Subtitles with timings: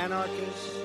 [0.00, 0.78] anarchists,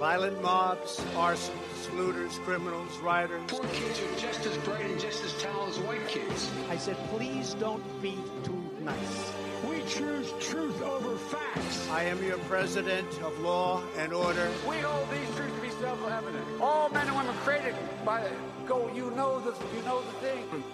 [0.00, 3.40] violent mobs, arsonists, looters, criminals, rioters.
[3.46, 6.50] Poor kids are just as bright and just as talented as white kids.
[6.68, 9.32] I said, please don't be too nice.
[9.68, 11.88] We choose truth over facts.
[11.90, 14.50] I am your president of law and order.
[14.68, 16.44] We hold these truths to be self-evident.
[16.60, 18.28] All men and women created by
[18.66, 18.90] go.
[18.92, 20.64] You know the you know the thing.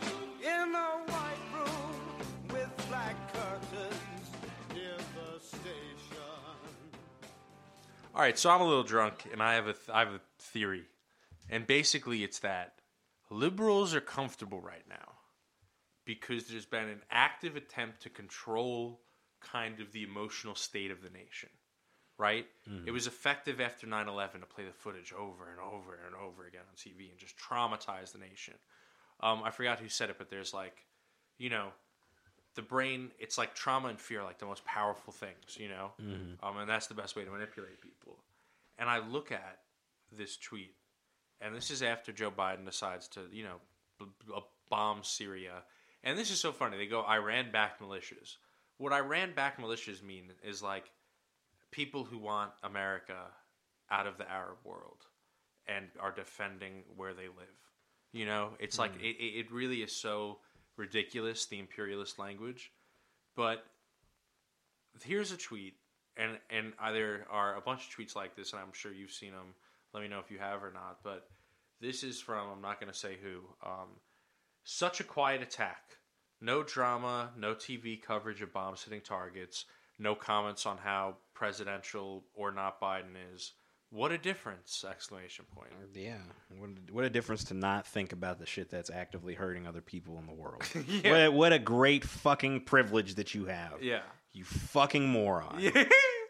[8.21, 10.21] All right, so I'm a little drunk, and I have a th- I have a
[10.39, 10.85] theory,
[11.49, 12.75] and basically it's that
[13.31, 15.13] liberals are comfortable right now
[16.05, 19.01] because there's been an active attempt to control
[19.41, 21.49] kind of the emotional state of the nation,
[22.19, 22.47] right?
[22.87, 26.67] It was effective after 9/11 to play the footage over and over and over again
[26.69, 28.59] on TV and just traumatize the nation.
[29.21, 30.85] Um, I forgot who said it, but there's like,
[31.39, 31.73] you know,
[32.55, 35.93] the brain it's like trauma and fear are like the most powerful things you know?
[36.43, 38.19] Um, and that's the best way to manipulate people.
[38.79, 39.59] And i look at
[40.17, 40.75] this tweet
[41.41, 43.57] and this is after joe biden decides to you know
[43.99, 44.35] b- b-
[44.69, 45.63] bomb syria.
[46.03, 46.79] And this is so funny.
[46.79, 48.37] They go iran backed militias.
[48.79, 50.91] What iran backed militias mean is like
[51.71, 53.19] people who want america
[53.91, 55.07] out of the arab world
[55.67, 57.61] and are defending where they live
[58.13, 58.51] you know?
[58.59, 60.39] It's like it, it it really is so
[60.81, 62.73] ridiculous the imperialist language.
[63.37, 63.65] But
[65.05, 65.75] here's a tweet
[66.17, 69.31] and and there are a bunch of tweets like this and i'm sure you've seen
[69.31, 69.55] them
[69.95, 71.29] let me know if you have or not but
[71.81, 73.87] this is from i'm not going to say who um,
[74.65, 75.97] such a quiet attack.
[76.41, 79.67] No drama no tv coverage of bombs hitting targets.
[79.99, 83.53] No comments on how presidential or not biden is
[83.91, 86.17] what a difference exclamation point uh, Yeah,
[86.57, 89.81] what a, what a difference to not think about the shit that's actively hurting other
[89.81, 90.63] people in the world.
[90.89, 91.11] Yeah.
[91.11, 93.83] what, a, what a great fucking privilege that you have.
[93.83, 94.03] yeah
[94.33, 95.61] You fucking moron.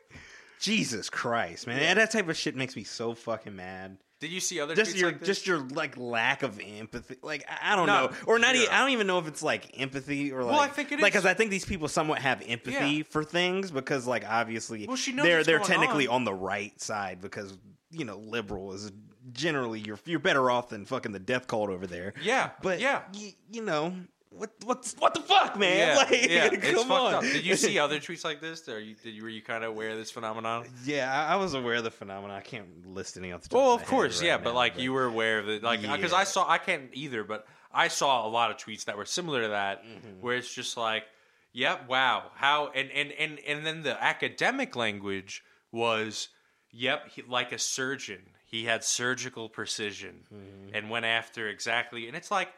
[0.61, 1.81] Jesus Christ, man.
[1.81, 3.97] And that type of shit makes me so fucking mad.
[4.21, 7.17] Did you see other Just your like just your like lack of empathy.
[7.23, 8.53] Like I I don't No, know, or not.
[8.55, 8.63] zero.
[8.65, 10.53] Even, I don't even know if it's like empathy or like.
[10.53, 13.03] Well, I think it like because I think these people somewhat have empathy Yeah.
[13.09, 16.17] for things because like obviously Well, she knows they're they're technically on.
[16.17, 17.57] on the right side because
[17.91, 18.93] you know liberal is
[19.33, 22.15] generally you're you're better off than fucking the death cult over there.
[22.23, 23.03] Yeah, but yeah.
[23.15, 23.95] y- you know
[24.31, 25.89] what what's what the fuck, man?
[25.89, 27.15] Yeah, like, yeah, come it's on.
[27.15, 27.23] up.
[27.23, 28.69] Did you see other tweets like this?
[28.69, 30.67] Or you, did you were you kind of aware of this phenomenon?
[30.85, 32.37] Yeah, I, I was aware of the phenomenon.
[32.37, 34.57] I can't list any off the Well, of of course, head yeah, right but now,
[34.57, 36.19] like you were aware of it, like because Yeah.
[36.19, 39.43] I saw I can't either, but I saw a lot of tweets that were similar
[39.43, 40.21] to that, Mm-hmm.
[40.21, 41.05] where it's just like,
[41.53, 45.43] yep, wow, how, and and and and then the academic language
[45.73, 46.29] was,
[46.71, 50.75] yep, he, like a surgeon, he had surgical precision Mm-hmm.
[50.75, 52.49] and went after exactly, and it's like,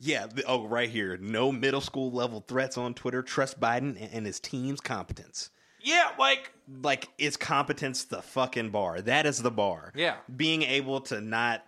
[0.00, 0.26] Yeah.
[0.26, 1.16] the- oh, right here.
[1.16, 3.22] No middle school level threats on Twitter.
[3.22, 5.50] Trust Biden and- and his team's competence.
[5.80, 6.52] yeah, like
[6.82, 9.00] Like, is competence the fucking bar?
[9.00, 9.92] That is the bar.
[9.94, 10.16] Yeah.
[10.36, 11.64] Being able to not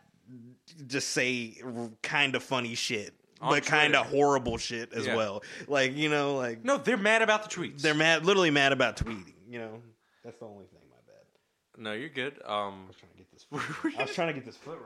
[0.86, 1.54] just say
[2.02, 5.14] kind of funny shit, On but kind of horrible shit as Yeah.
[5.16, 5.42] well.
[5.68, 7.80] Like, you know, like, no, they're mad about the tweets.
[7.80, 9.80] they're mad, literally mad about tweeting, you know?
[10.24, 11.80] That's the only thing, my bad.
[11.82, 12.42] no, you're good.
[12.44, 13.44] Um, I was trying to get this.
[13.50, 13.94] Foot.
[13.98, 14.78] I was trying to get this going.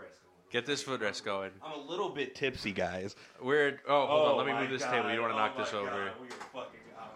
[0.52, 1.50] Get this footrest going.
[1.64, 3.16] I'm a little bit tipsy, guys.
[3.40, 4.92] We're oh, hold on, let me move this God.
[4.92, 5.08] table.
[5.10, 5.90] You don't want to Oh knock this my over.
[5.90, 6.10] God.
[6.54, 6.60] We.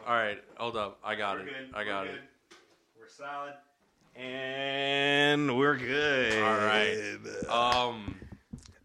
[0.07, 0.99] All right, hold up.
[1.05, 1.47] I got We're it.
[1.47, 1.75] good.
[1.75, 2.15] I got We're it.
[2.15, 2.59] good.
[2.99, 3.53] We're solid.
[4.17, 6.43] And we're good.
[6.43, 7.19] All right.
[7.49, 8.15] Um,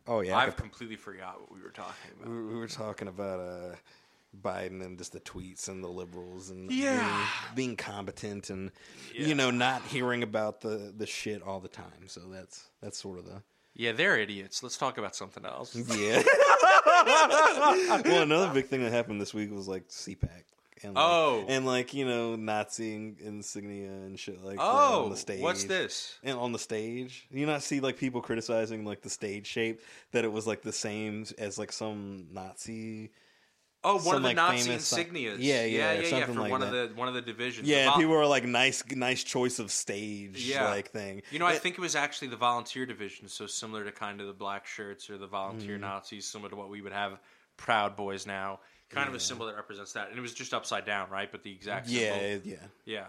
[0.08, 0.36] Oh yeah.
[0.36, 2.30] I I've completely forgot what we were talking about.
[2.30, 3.76] we were talking about uh,
[4.42, 7.26] Biden and just the tweets and the liberals and Yeah.
[7.56, 8.72] being, being competent and
[9.14, 9.28] Yeah.
[9.28, 12.08] you know not hearing about the the shit all the time.
[12.08, 13.42] So that's that's sort of the
[13.82, 14.62] Yeah, they're idiots.
[14.62, 15.76] Let's talk about something else.
[15.98, 16.22] yeah.
[18.06, 20.30] well, another big thing that happened this week was like CPAC.
[20.84, 21.46] And like, Oh.
[21.48, 25.42] and like you know Nazi insignia and shit like uh, that Oh, on the stage.
[25.42, 26.18] what's this?
[26.24, 29.82] And on the stage, you not see like people criticizing like the stage shape
[30.12, 33.10] that it was like the same as like some Nazi.
[33.84, 35.38] Oh, one Some, of the like, Nazi insignias.
[35.40, 37.68] Yeah, yeah, yeah, yeah, something for like one of the one of the divisions.
[37.68, 40.70] Yeah, The people were like nice, nice choice of stage Yeah.
[40.70, 41.24] like thing.
[41.32, 44.28] You know, I think it was actually the volunteer division, so similar to kind of
[44.28, 45.82] the black shirts or the volunteer Mm-hmm.
[45.82, 47.20] Nazis, similar to what we would have
[47.58, 48.60] Proud Boys now.
[48.90, 51.32] Kind of a symbol that represents that, and it was just upside down, right?
[51.32, 52.04] But the exact symbol.
[52.22, 52.56] Yeah, yeah.
[52.86, 53.06] Yeah.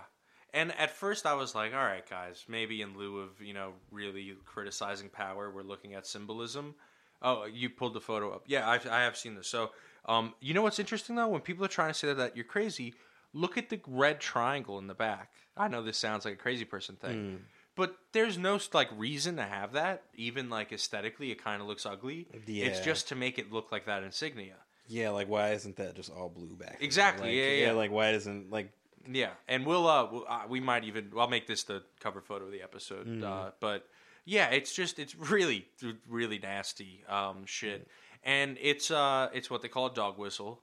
[0.55, 3.73] And at first I was like, all right, guys, maybe in lieu of, you know,
[3.91, 6.75] really criticizing power, we're looking at symbolism.
[7.21, 8.45] Oh, you pulled the photo up.
[8.47, 9.49] Yeah, I've, I have seen this.
[9.49, 9.71] So,
[10.05, 11.29] um, you know what's interesting, though?
[11.29, 12.95] When people are trying to say that, that you're crazy,
[13.33, 15.31] look at the red triangle in the back.
[15.57, 17.41] I know this sounds like a crazy person thing.
[17.75, 20.03] But there's no like reason to have that.
[20.15, 22.27] Even like aesthetically, it kind of looks ugly.
[22.47, 24.57] It's just to make it look like that insignia.
[24.89, 26.79] Yeah, like why isn't that just all blue back?
[26.79, 26.85] there?
[26.87, 27.73] Exactly, Like, yeah, yeah.
[27.73, 28.73] Like why isn't like
[29.11, 32.47] Yeah, and we'll uh, we'll, uh we might even I'll make this the cover photo
[32.47, 33.07] of the episode.
[33.07, 33.25] Mm.
[33.25, 33.87] Uh, but
[34.27, 35.67] yeah, it's just it's really
[36.09, 37.89] really nasty um, shit,
[38.25, 40.61] and it's uh it's what they call a dog whistle,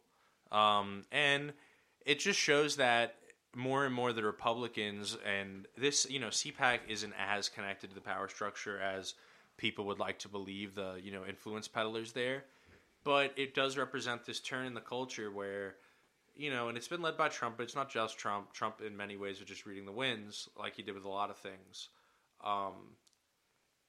[0.52, 1.54] um, and
[2.06, 3.16] it just shows that
[3.56, 8.02] more and more the Republicans and this you know CPAC isn't as connected to the
[8.02, 9.16] power structure as
[9.58, 10.76] people would like to believe.
[10.76, 12.44] The you know influence peddlers there,
[13.04, 15.76] but it does represent this turn in the culture where
[16.40, 18.54] you know, and it's been led by Trump, but it's not just Trump.
[18.54, 21.30] Trump, in many ways, is just reading the winds, like he did with a lot
[21.30, 21.90] of things.
[22.42, 22.96] Um,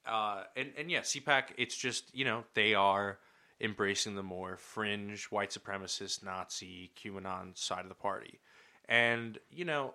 [0.04, 3.18] uh, and and yeah, CPAC, it's just you know they are
[3.60, 8.40] embracing the more fringe white supremacist Nazi QAnon side of the party,
[8.88, 9.94] and you know,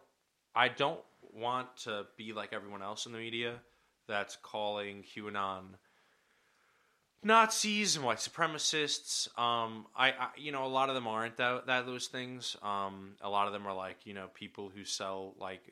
[0.56, 1.02] I don't
[1.34, 3.56] want to be like everyone else in the media
[4.08, 5.76] that's calling QAnon
[7.26, 9.28] Nazis and white supremacists.
[9.38, 12.56] Um, I, I, you know, a lot of them aren't that, that those things.
[12.62, 15.64] Um, a lot of them are like, you know, people who sell like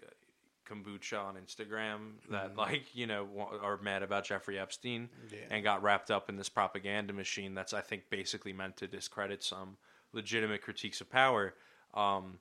[0.65, 3.27] kombucha on Instagram that like, you know,
[3.61, 5.09] are mad about Jeffrey Epstein
[5.51, 9.43] and got wrapped up in this propaganda machine that's, I think, basically meant to discredit
[9.43, 9.77] some
[10.13, 11.53] legitimate critiques of power.
[11.93, 12.39] Um,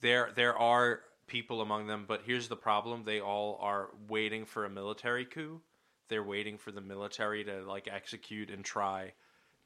[0.00, 4.64] there, there are people among them, but here's the problem: they all are waiting for
[4.64, 5.60] a military coup.
[6.08, 9.12] They're waiting for the military to like execute and try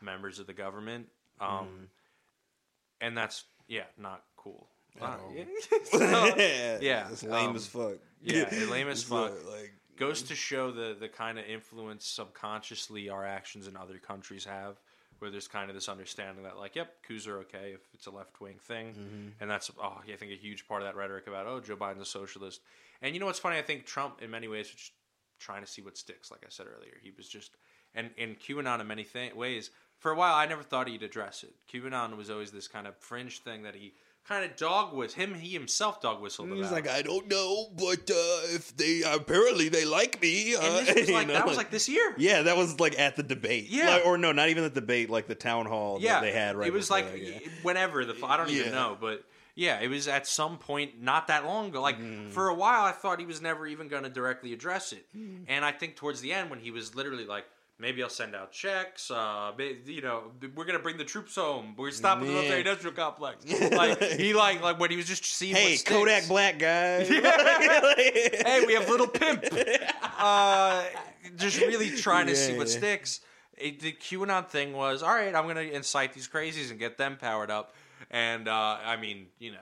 [0.00, 1.08] members of the government.
[1.40, 1.88] Um
[3.00, 4.68] and that's yeah not cool
[5.00, 5.44] Uh, yeah.
[5.84, 5.98] So,
[6.80, 7.94] yeah, it's lame um, as fuck.
[8.22, 9.32] yeah, lame as fuck.
[9.50, 14.44] like goes to show the the kind of influence subconsciously our actions in other countries
[14.44, 14.80] have
[15.18, 18.10] where there's kind of this understanding that like yep coups are okay if it's a
[18.10, 19.32] left-wing thing.
[19.40, 22.02] And that's oh i think a huge part of that rhetoric about oh joe biden's
[22.02, 22.60] a socialist.
[23.02, 23.58] And you know what's funny?
[23.58, 24.90] I think trump in many ways was
[25.40, 26.94] trying to see what sticks like i said earlier.
[27.02, 27.56] He was just
[27.94, 29.70] and and qanon in many th- ways.
[29.98, 31.54] For a while i never thought he'd address it.
[31.72, 33.94] Qanon was always this kind of fringe thing that he
[34.28, 38.10] kind of dog was him he himself dog whistled He's like, I don't know, but
[38.10, 40.54] uh, if they apparently they like me.
[40.54, 42.98] Uh, and this was like know, that was like this year Yeah, that was like
[42.98, 43.68] at the debate.
[43.70, 43.90] Yeah.
[43.94, 46.56] Like- or no, not even the debate, like the town hall yeah that they had
[46.56, 47.38] right it was like that, yeah.
[47.62, 51.44] whenever the i don't even know but yeah it was at some point not that
[51.44, 52.30] long ago like Mm.
[52.30, 55.44] for a while i thought he was never even going to directly address it Mm.
[55.48, 57.44] and i think towards the end when he was literally like
[57.78, 59.52] maybe i'll send out checks uh
[59.86, 63.44] you know we're going to bring the troops home we're stopping the military industrial complex
[63.72, 65.84] like he like like when he was just seeing Hey, what.
[65.84, 67.04] Kodak Black guy.
[67.04, 69.44] hey, we have little pimp.
[70.18, 70.84] Uh,
[71.36, 72.76] just really trying to see Yeah, what yeah.
[72.78, 73.20] sticks.
[73.56, 75.34] It, the QAnon thing was all right.
[75.34, 77.74] I'm going to incite these crazies and get them powered up.
[78.10, 79.58] And uh, I mean, you know,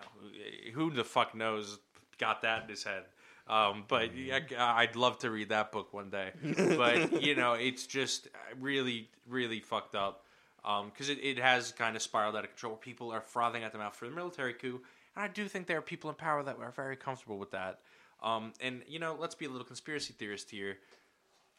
[0.74, 1.78] who the fuck knows
[2.18, 3.04] got that in his head.
[3.48, 6.31] Um, but yeah, I'd love to read that book one day.
[6.76, 8.28] But you know, it's just
[8.60, 10.25] really, really fucked up
[10.62, 12.75] because it, it has kind of spiraled out of control.
[12.76, 14.81] People are frothing at the mouth for the military coup,
[15.14, 17.81] and I do think there are people in power that are very comfortable with that.
[18.22, 20.78] Um, and you know, let's be a little conspiracy theorist here.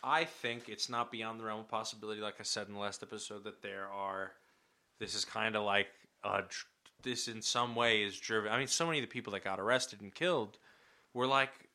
[0.04, 3.02] I think it's not beyond the realm of possibility, like I said in the last
[3.02, 4.32] episode, that there are.
[5.00, 5.88] This is kind of like
[6.24, 6.42] uh,
[7.04, 8.52] this in some way is driven.
[8.52, 10.58] I mean, so many of the people that got arrested and killed
[11.14, 11.67] were like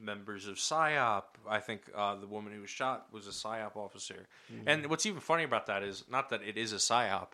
[0.00, 1.22] members of PSYOP.
[1.48, 4.26] I think uh, the woman who was shot was a PSYOP officer.
[4.66, 7.28] And what's even funny about that is not that it is a PSYOP,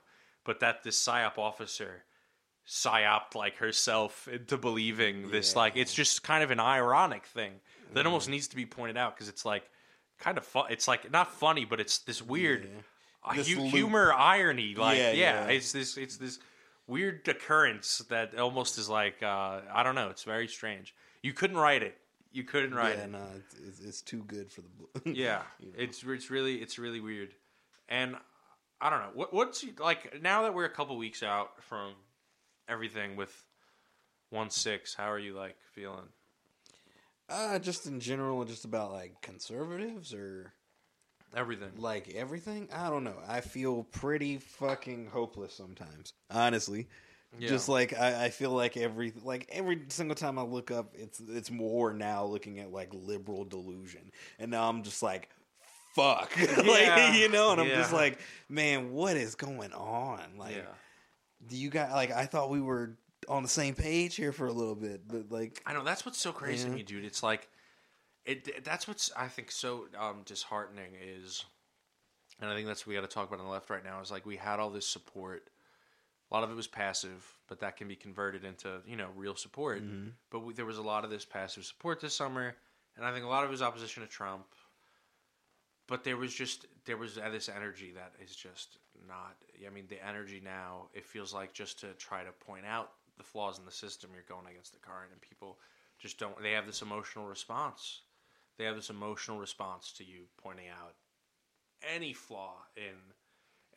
[0.44, 2.04] but that this PSYOP officer
[2.66, 5.56] psyoped like herself into believing this.
[5.56, 7.54] Like it's just kind of an ironic thing
[7.94, 9.64] that almost needs to be pointed out because it's like
[10.18, 10.66] kind of fun.
[10.70, 12.68] It's like not funny, but it's this weird
[13.24, 14.74] uh, This hu- humor irony.
[14.74, 15.52] Like Yeah, yeah, yeah.
[15.52, 16.38] it's this it's this
[16.86, 20.10] weird occurrence that almost is like uh, I don't know.
[20.10, 20.94] It's very strange.
[21.22, 21.96] You couldn't write it.
[22.32, 23.10] You couldn't write yeah, it.
[23.10, 23.22] no,
[23.66, 25.12] it's, it's, too good for the.
[25.12, 25.42] Yeah,
[25.76, 27.34] it's it's really it's really weird,
[27.88, 28.16] and
[28.80, 31.94] I don't know what what's like now that we're a couple weeks out from
[32.68, 33.44] everything with
[34.30, 34.94] one six.
[34.94, 36.08] How are you like feeling?
[37.28, 40.52] Uh, just in general, just about like conservatives or
[41.34, 41.70] Everything.
[41.78, 42.68] like everything.
[42.72, 43.16] I don't know.
[43.28, 46.12] I feel pretty fucking hopeless sometimes.
[46.30, 46.88] Honestly,
[47.38, 51.20] just like I, I feel like every like every single time I look up, it's
[51.28, 55.28] it's more now looking at like liberal delusion, and now I'm just like.
[55.96, 56.60] Fuck, Yeah.
[56.60, 60.20] like you know, and I'm just like, man, what is going on?
[60.38, 60.62] Like, yeah,
[61.48, 62.12] do you got like?
[62.12, 62.96] I thought we were
[63.28, 66.18] on the same page here for a little bit, but like, I know that's what's
[66.18, 67.04] so crazy to me, dude.
[67.04, 67.48] It's like
[68.24, 68.64] it.
[68.64, 71.44] That's what's I think so um, disheartening is,
[72.40, 74.00] and I think that's what we got to talk about on the left right now.
[74.00, 75.50] Is like we had all this support.
[76.30, 79.34] A lot of it was passive, but that can be converted into you know real
[79.36, 79.82] support.
[80.30, 82.54] But we, there was a lot of this passive support this summer,
[82.96, 84.46] and I think a lot of it was opposition to Trump.
[85.88, 89.36] But there was just there was uh, this energy that is just not.
[89.66, 93.24] I mean, the energy now it feels like just to try to point out the
[93.24, 94.10] flaws in the system.
[94.14, 95.58] You're going against the current, and people
[95.98, 96.40] just don't.
[96.40, 98.02] They have this emotional response.
[98.56, 100.94] They have this emotional response to you pointing out
[101.82, 102.94] any flaw in,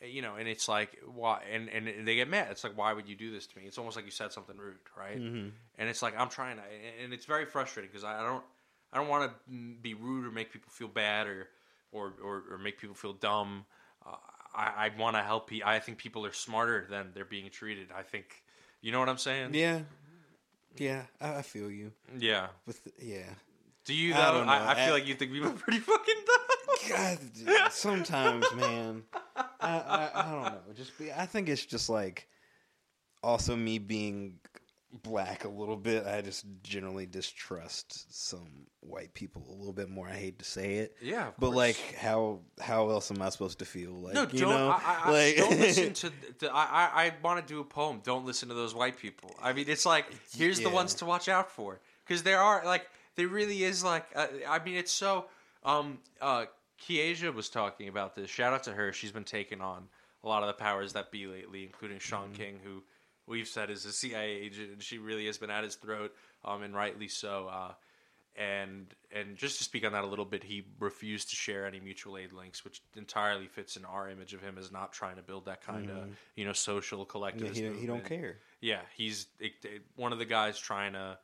[0.05, 2.47] you know, and it's like why, and and they get mad.
[2.51, 3.65] It's like why would you do this to me?
[3.65, 5.17] It's almost like you said something rude, right?
[5.17, 6.63] And it's like I'm trying to,
[7.03, 8.43] and it's very frustrating because I don't,
[8.91, 11.47] I don't want to be rude or make people feel bad or,
[11.91, 13.65] or or, or make people feel dumb.
[14.05, 14.15] Uh,
[14.55, 15.67] I, I want to help people.
[15.69, 17.87] I think people are smarter than they're being treated.
[17.97, 18.43] I think,
[18.81, 19.53] you know what I'm saying?
[19.55, 19.79] Yeah,
[20.77, 21.91] yeah, I, I feel you.
[22.19, 22.47] Yeah.
[22.67, 23.23] With yeah,
[23.85, 24.13] Do you?
[24.13, 24.51] I don't know.
[24.53, 26.39] I, I feel I- like you think people are pretty fucking dumb.
[26.89, 29.03] God, sometimes, man,
[29.63, 30.59] I, I I don't know.
[30.75, 32.27] Just be, I think it's just like
[33.23, 34.39] also me being
[35.01, 36.05] black a little bit.
[36.05, 40.07] I just generally distrust some white people a little bit more.
[40.07, 41.55] I hate to say it, Yeah, but course.
[41.55, 43.91] like, how how else am I supposed to feel?
[43.93, 44.49] Like, No, you don't.
[44.49, 46.11] know, I, I, like don't listen to.
[46.39, 48.01] The, I, I, want to do a poem.
[48.03, 49.35] Don't listen to those white people.
[49.41, 50.05] I mean, it's like
[50.35, 54.05] here's the ones to watch out for because there are like there really is like.
[54.15, 55.25] Uh, I mean, it's so.
[55.65, 56.45] Um, uh,
[56.81, 58.29] Kiesia was talking about this.
[58.29, 58.91] Shout out to her.
[58.93, 59.87] She's been taking on
[60.23, 62.33] a lot of the powers that be lately, including Shaun Mm-hmm.
[62.41, 62.83] King, who
[63.27, 66.13] we've said is a CIA agent, and she really has been at his throat,
[66.45, 67.47] um, and rightly so.
[67.51, 67.71] Uh,
[68.35, 71.79] and and just to speak on that a little bit, he refused to share any
[71.79, 75.21] mutual aid links, which entirely fits in our image of him as not trying to
[75.21, 75.97] build that kind of
[76.35, 77.03] you know social
[77.59, 78.37] Yeah, he, he don't care.
[78.59, 81.17] Yeah, he's it, it- one of the guys trying to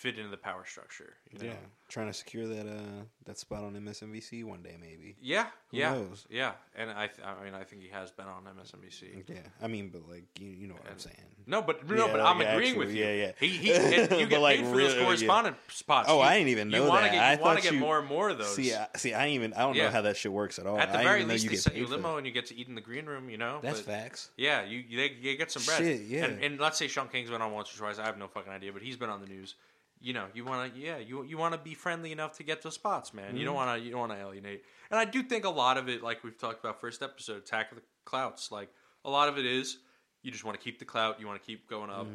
[0.00, 1.12] fit into the power structure.
[1.30, 1.44] You know?
[1.46, 1.56] Yeah,
[1.88, 5.14] trying to secure that uh that spot on MSNBC one day, maybe.
[5.20, 6.26] yeah, Who yeah, knows?
[6.30, 6.52] yeah.
[6.74, 9.28] And I, th- I mean, I think he has been on MSNBC.
[9.28, 11.16] Yeah, I mean, but like you, you know what I'm saying.
[11.46, 13.04] No, but no, Yeah, but I'm agreeing actually, with you.
[13.04, 13.32] yeah, yeah.
[13.38, 15.04] He, he and you get like, paid for really, those yeah.
[15.04, 16.08] correspondent spots.
[16.10, 17.12] Oh, You- I didn't even know you that.
[17.12, 18.54] Get, I want to get you- more and more of those.
[18.54, 19.84] See, I, see, I even I don't Yeah.
[19.86, 20.78] know how that shit works at all.
[20.78, 22.26] At the I very didn't even know least, you they get send you limo and
[22.26, 23.28] you get to eat in the green room.
[23.28, 24.30] You know, That's But- facts.
[24.36, 25.78] Yeah, you they, you get some bread.
[25.78, 26.24] Shit, yeah.
[26.24, 27.98] And, and let's say Shaun King's been on once or twice.
[27.98, 29.54] I have no fucking idea, but he's been on the news.
[30.02, 32.62] You know, you want to, yeah, you you want to be friendly enough to get
[32.62, 33.36] those spots, man.
[33.36, 33.66] You don't Mm-hmm.
[33.66, 34.64] want to, you don't want to alienate.
[34.90, 37.70] And I do think a lot of it, like we've talked about first episode, attack
[37.70, 38.50] of the clouts.
[38.50, 38.70] Like
[39.04, 39.78] a lot of it is,
[40.22, 41.20] you just want to keep the clout.
[41.20, 42.06] You want to keep going up.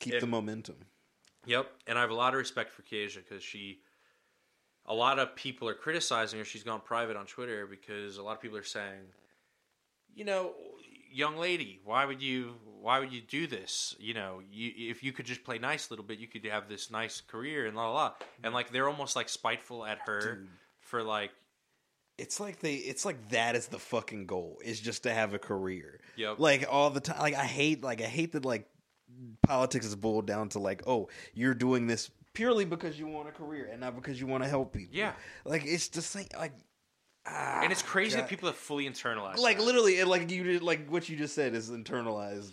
[0.00, 0.76] Keep and- the momentum.
[1.46, 3.78] Yep, and I have a lot of respect for Kiesia because she,
[4.86, 6.44] a lot of people are criticizing her.
[6.44, 9.00] She's gone private on Twitter because a lot of people are saying,
[10.14, 10.52] you know,
[11.10, 13.96] young lady, why would you, why would you do this?
[13.98, 16.68] You know, you, if you could just play nice a little bit, you could have
[16.68, 18.12] this nice career and la la la.
[18.42, 20.44] And like they're almost like spiteful at her
[20.80, 21.30] for like,
[22.18, 22.74] It's like they.
[22.74, 24.58] It's like that is the fucking goal.
[24.64, 26.00] Is just to have a career.
[26.16, 26.38] Yep.
[26.38, 27.20] Like all the time.
[27.20, 27.82] Like I hate.
[27.84, 28.44] Like I hate that.
[28.44, 28.68] Like
[29.42, 33.32] politics is boiled down to like, oh, you're doing this purely because you want a
[33.32, 34.96] career and not because you want to help people.
[34.96, 35.12] Yeah.
[35.44, 36.26] Like it's the same.
[36.36, 36.54] Like.
[37.28, 38.22] Ah, and it's crazy God.
[38.24, 39.38] that people have fully internalized.
[39.38, 39.64] like that.
[39.64, 42.50] literally like you did like what you just said is internalized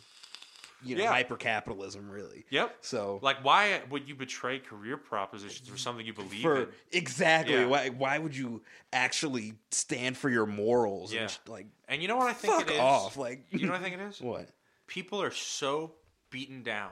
[0.84, 1.10] you know Yeah.
[1.12, 2.78] hyper capitalism really Yep.
[2.82, 6.68] so Like, why would you betray career propositions for something you believe for in?
[6.92, 7.66] exactly Yeah.
[7.66, 8.62] why why would you
[8.94, 11.22] actually stand for your morals Yeah.
[11.24, 12.80] and like And you know what I think fuck it is?
[12.80, 14.20] off like You know what I think it is?
[14.22, 14.50] what
[14.88, 15.94] people are so
[16.30, 16.92] beaten down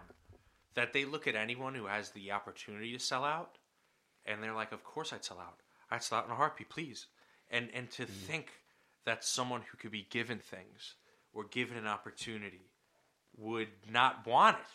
[0.76, 3.58] that they look at anyone who has the opportunity to sell out
[4.26, 5.60] and they're like, Of course I'd sell out.
[5.92, 7.06] I'd sell out in a heartbeat, please.
[7.54, 8.12] And and to mm-hmm.
[8.12, 8.52] think
[9.06, 10.96] that someone who could be given things
[11.34, 12.70] or given an opportunity
[13.38, 14.66] would not want it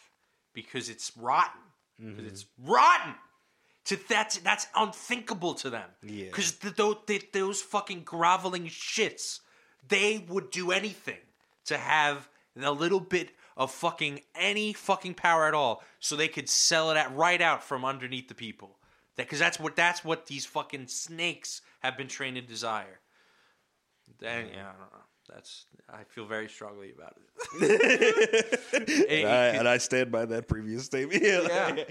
[0.55, 1.61] because it's rotten.
[1.99, 2.27] Because mm-hmm.
[2.27, 3.15] it's rotten.
[3.87, 5.89] To that's that's unthinkable to them.
[6.03, 6.27] Yeah.
[6.27, 6.97] Because those,
[7.33, 9.41] those fucking groveling shits,
[9.89, 11.19] they would do anything
[11.67, 12.29] to have
[12.61, 16.97] a little bit of fucking any fucking power at all, so they could sell it
[16.97, 18.78] at right out from underneath the people.
[19.25, 23.01] Because that's what that's what these fucking snakes have been trained to desire.
[24.19, 25.05] Then yeah, I don't know.
[25.29, 28.61] That's I feel very strongly about it.
[28.71, 31.85] It- and, I, and I stand by that previous statement yeah.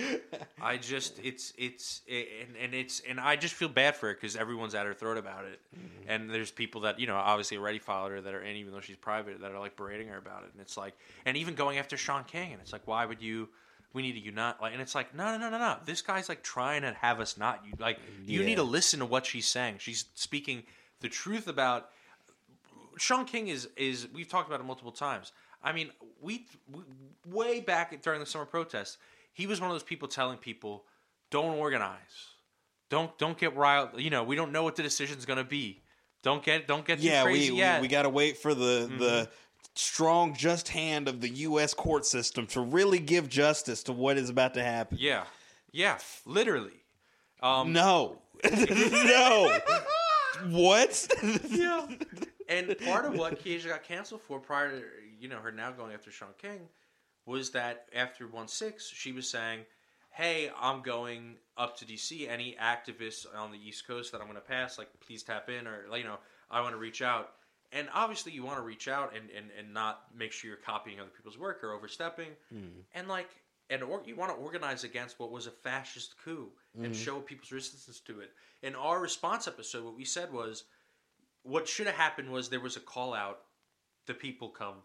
[0.61, 4.35] I just it's it's and, and it's and I just feel bad for her because
[4.35, 6.09] everyone's at her throat about it, mm-hmm.
[6.09, 8.79] and there's people that you know obviously already followed her that are in even though
[8.79, 10.93] she's private that are like berating her about it, and it's like
[11.25, 13.49] and even going after Shaun King, and it's like why would you?
[13.97, 15.77] We need to unite, like, and it's like no, no, no, no, no.
[15.83, 17.63] This guy's like trying to have us not.
[17.65, 19.77] You like you need to listen to what she's saying.
[19.79, 20.63] She's speaking
[21.01, 21.89] the truth about
[22.97, 25.31] Shaun King is is we've talked about it multiple times.
[25.63, 25.89] I mean,
[26.21, 26.81] we, we
[27.25, 28.97] way back during the summer protests,
[29.33, 30.85] he was one of those people telling people,
[31.29, 31.97] "Don't organize,
[32.89, 33.89] don't don't get riled.
[33.97, 35.81] You know, we don't know what the decision's going to be.
[36.23, 38.53] Don't get don't get too yeah crazy we, we, yet." we got to wait for
[38.53, 39.31] the the mm-hmm.
[39.77, 44.29] Strong just hand of the us court system to really give justice to what is
[44.29, 45.23] about to happen yeah,
[45.71, 46.83] yeah, literally.
[47.41, 48.17] Um, no
[48.51, 49.59] no
[50.49, 51.07] what
[51.47, 51.87] yeah.
[52.49, 54.83] And part of what Keisha got canceled for prior to
[55.19, 56.61] you know her now going after Shaun King
[57.25, 59.61] was that after one six, she was saying,
[60.11, 62.27] "Hey, I'm going up to DC.
[62.29, 65.67] Any activists on the East Coast that I'm going to pass, like, please tap in,
[65.67, 66.17] or you know,
[66.49, 67.31] I want to reach out."
[67.71, 70.99] And obviously, you want to reach out and, and, and not make sure you're copying
[70.99, 72.29] other people's work or overstepping.
[72.49, 72.79] Hmm.
[72.93, 73.29] And like,
[73.69, 76.93] and or, you want to organize against what was a fascist coup and hmm.
[76.93, 78.31] show people's resistance to it.
[78.63, 80.63] In our response episode, what we said was,
[81.43, 83.39] what should have happened was there was a call out,
[84.05, 84.75] the people come,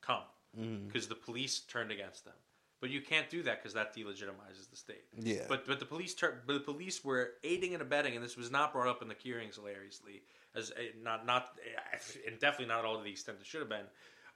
[0.00, 0.22] come,
[0.58, 0.86] hmm.
[0.86, 2.34] because the police turned against them.
[2.80, 5.04] But you can't do that because that delegitimizes the state.
[5.18, 5.44] Yeah.
[5.48, 8.50] But but the police tur- but the police were aiding and abetting, and this was
[8.50, 10.22] not brought up in the hearings hilariously,
[10.54, 13.68] as eh, not not eh, and definitely not all to the extent it should have
[13.68, 13.86] been.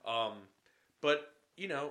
[0.07, 0.33] Um,
[1.01, 1.91] but you know,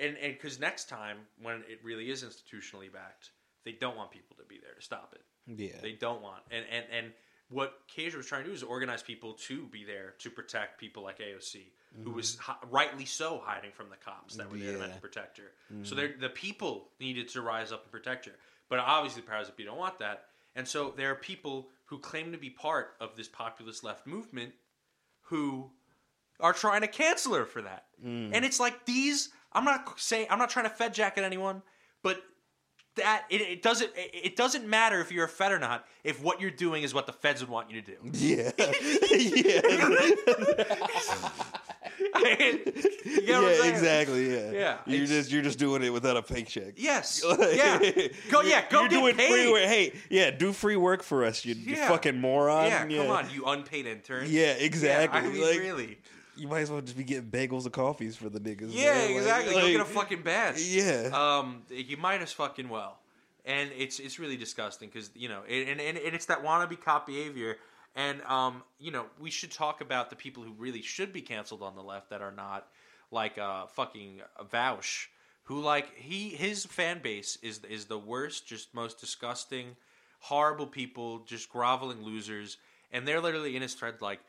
[0.00, 3.30] and and because next time when it really is institutionally backed,
[3.64, 5.22] they don't want people to be there to stop it.
[5.60, 5.80] Yeah.
[5.82, 7.12] They don't want and and and
[7.50, 11.02] what Kasia was trying to do is organize people to be there to protect people
[11.02, 11.60] like AOC,
[12.02, 15.36] who was hi- rightly so hiding from the cops that were there meant to protect
[15.38, 15.52] her.
[15.84, 18.32] So they're- the people needed to rise up and protect her.
[18.70, 20.30] But obviously, the powers that be don't want that.
[20.56, 24.52] And so there are people who claim to be part of this populist left movement
[25.22, 25.70] who
[26.40, 27.84] are trying to cancel her for that.
[28.04, 28.30] Mm.
[28.32, 29.30] And it's like these.
[29.52, 31.62] I'm not saying I'm not trying to fed jacket anyone,
[32.02, 32.22] but
[32.96, 36.22] that it, it doesn't it, it doesn't matter if you're a fed or not if
[36.22, 37.96] what you're doing is what the feds would want you to do.
[38.12, 38.50] Yeah.
[40.36, 41.46] yeah.
[41.98, 44.30] you get what I'm yeah, exactly.
[44.32, 44.50] Yeah.
[44.50, 46.74] Yeah, You're it's- just you're just doing it without a paycheck.
[46.76, 47.22] Yes.
[47.54, 47.78] Yeah.
[48.30, 48.40] Go.
[48.42, 48.64] Yeah.
[48.68, 49.30] Go you're get doing paid.
[49.30, 49.62] free work.
[49.64, 52.66] Hey, yeah, do free work for us, you, you fucking moron.
[52.66, 54.26] Yeah, come on, you unpaid intern.
[54.28, 55.20] Yeah, exactly.
[55.20, 55.98] I mean, Like, really.
[56.36, 58.70] You might as well just be getting bagels and coffees for the niggas.
[58.72, 58.92] Yeah.
[58.92, 59.54] Like- exactly.
[59.54, 60.60] Go like- get a fucking badge.
[60.62, 61.10] Yeah.
[61.12, 62.98] Um, you might as fucking well,
[63.44, 67.06] and it's it's really disgusting because you know, and, and and it's that wannabe cop
[67.06, 67.56] behavior,
[67.94, 71.62] and um, you know, we should talk about the people who really should be canceled
[71.62, 72.66] on the left that are not,
[73.10, 74.20] like uh, fucking
[74.50, 75.06] Vaush,
[75.44, 79.76] who like he his fan base is is the worst, just most disgusting,
[80.20, 82.58] horrible people, just groveling losers,
[82.92, 84.20] and they're literally in his thread like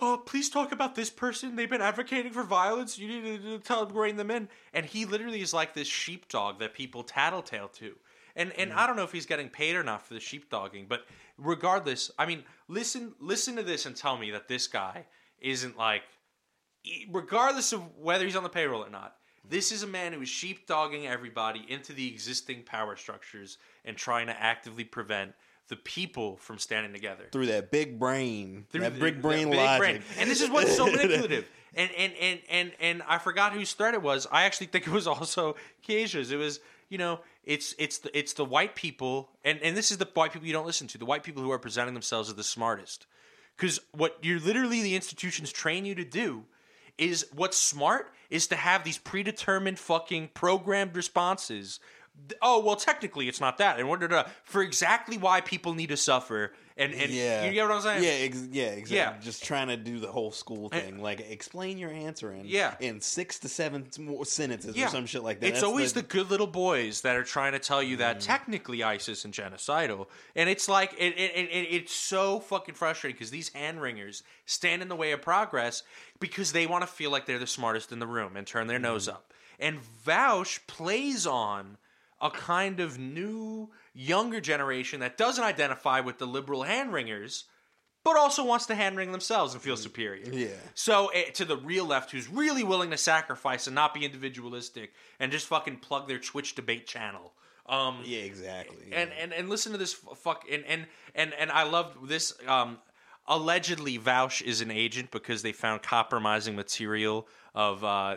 [0.00, 1.56] oh, please talk about this person.
[1.56, 2.98] They've been advocating for violence.
[2.98, 4.48] You need to tell them, rein them in.
[4.72, 7.94] And he literally is like this sheepdog that people tattletale to.
[8.36, 8.78] And and mm-hmm.
[8.78, 11.06] I don't know if he's getting paid or not for the sheepdogging, but
[11.38, 15.06] regardless, I mean, listen listen to this and tell me that this guy
[15.40, 16.02] isn't like,
[17.10, 19.16] regardless of whether he's on the payroll or not.
[19.40, 19.50] Mm-hmm.
[19.50, 24.26] This is a man who is sheepdogging everybody into the existing power structures and trying
[24.26, 25.32] to actively prevent
[25.70, 29.56] the people from standing together through that big brain, through that the- big brain big
[29.56, 29.78] logic.
[29.80, 30.02] brain.
[30.18, 31.48] And this is what's so manipulative.
[31.74, 34.26] And and and and and I forgot whose thread it was.
[34.30, 35.54] I actually think it was also
[35.86, 36.32] Kasia's.
[36.32, 39.98] It was you know it's it's the it's the white people and and this is
[39.98, 40.98] the white people you don't listen to.
[40.98, 43.06] The white people who are presenting themselves as the smartest.
[43.56, 46.44] Because what you're literally the institutions train you to do
[46.96, 51.80] is what's smart is to have these predetermined fucking programmed responses.
[52.42, 53.78] Oh well, technically it's not that.
[53.80, 57.66] In order to for exactly why people need to suffer, and and yeah, you get
[57.68, 58.04] what I'm saying?
[58.04, 58.96] Yeah, ex- yeah, exactly.
[58.96, 59.14] Yeah.
[59.20, 62.74] Just trying to do the whole school thing, like explain your answer in Yeah.
[62.80, 63.86] in six to seven
[64.24, 64.86] sentences yeah.
[64.86, 65.46] or some shit like that.
[65.48, 68.00] It's That's always the, good little boys that are trying to tell you Mm.
[68.00, 70.06] that technically ISIS isn't genocidal,
[70.36, 74.22] and it's like it, it, it, it- it's so fucking frustrating because these hand wringers
[74.46, 75.82] stand in the way of progress
[76.20, 78.78] because they want to feel like they're the smartest in the room and turn their
[78.78, 79.12] nose Mm.
[79.14, 79.32] up.
[79.58, 81.76] And Vaush plays on
[82.20, 87.44] a kind of new, younger generation that doesn't identify with the liberal hand wringers.
[88.02, 90.24] But also wants to hand wring themselves and feel superior.
[90.24, 90.48] Mm.
[90.48, 90.56] Yeah.
[90.72, 94.94] So eh, to the real left, who's really willing to sacrifice and not be individualistic
[95.18, 97.34] and just fucking plug their Twitch debate channel.
[97.66, 98.86] Um, yeah, exactly.
[98.92, 102.32] and, and and listen to this fuck and and and and I love this.
[102.48, 102.78] Um,
[103.28, 108.16] allegedly, Vaush is an agent because they found compromising material of uh,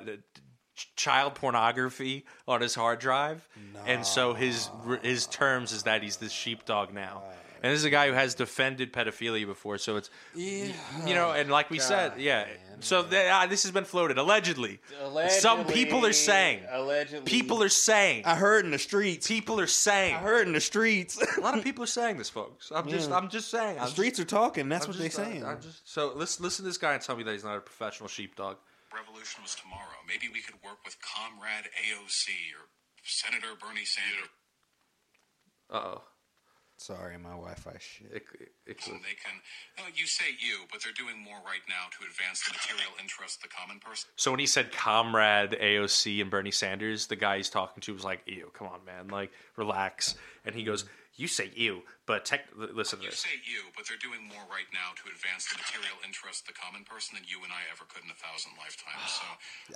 [0.96, 3.48] child pornography on his hard drive,
[3.86, 4.70] and so his
[5.02, 7.24] his terms is that he's this sheepdog now.
[7.62, 10.74] And this is a guy who has defended pedophilia before, so it's you
[11.06, 12.46] know, and like we said, yeah.
[12.80, 14.80] So th- uh, this has been floated allegedly.
[15.02, 15.40] allegedly.
[15.40, 17.24] Some people are saying, Allegedly.
[17.24, 19.26] people are saying, I heard in the streets.
[19.26, 20.16] people are saying.
[20.16, 21.18] I heard in the streets.
[21.38, 22.74] A lot of people are saying this, folks.
[22.76, 23.76] I'm just, I'm just saying.
[23.76, 24.68] the I'm streets are talking.
[24.68, 25.46] That's what I'm they're saying.
[25.46, 27.62] I'm just, so listen, listen to this guy and tell me that he's not a
[27.62, 28.58] professional sheepdog.
[28.94, 30.00] Revolution was tomorrow.
[30.08, 32.70] Maybe we could work with Comrade AOC or
[33.04, 34.30] Senator Bernie Sanders.
[35.70, 36.02] Uh oh.
[36.78, 38.12] Sorry, my Wi-Fi shit.
[38.12, 39.40] And they can,
[39.78, 43.38] no, you say you, but they're doing more right now to advance the material interest
[43.38, 44.10] of the common person.
[44.18, 48.04] So when he said comrade AOC and Bernie Sanders, the guy he's talking to was
[48.04, 50.84] like, "Ew, come on, man, like relax." And he goes,
[51.16, 53.20] You say you, but tech, listen to You this.
[53.20, 56.54] say you, but they're doing more right now to advance the material interest of the
[56.60, 59.12] common person than you and I ever could in a thousand lifetimes.
[59.12, 59.24] So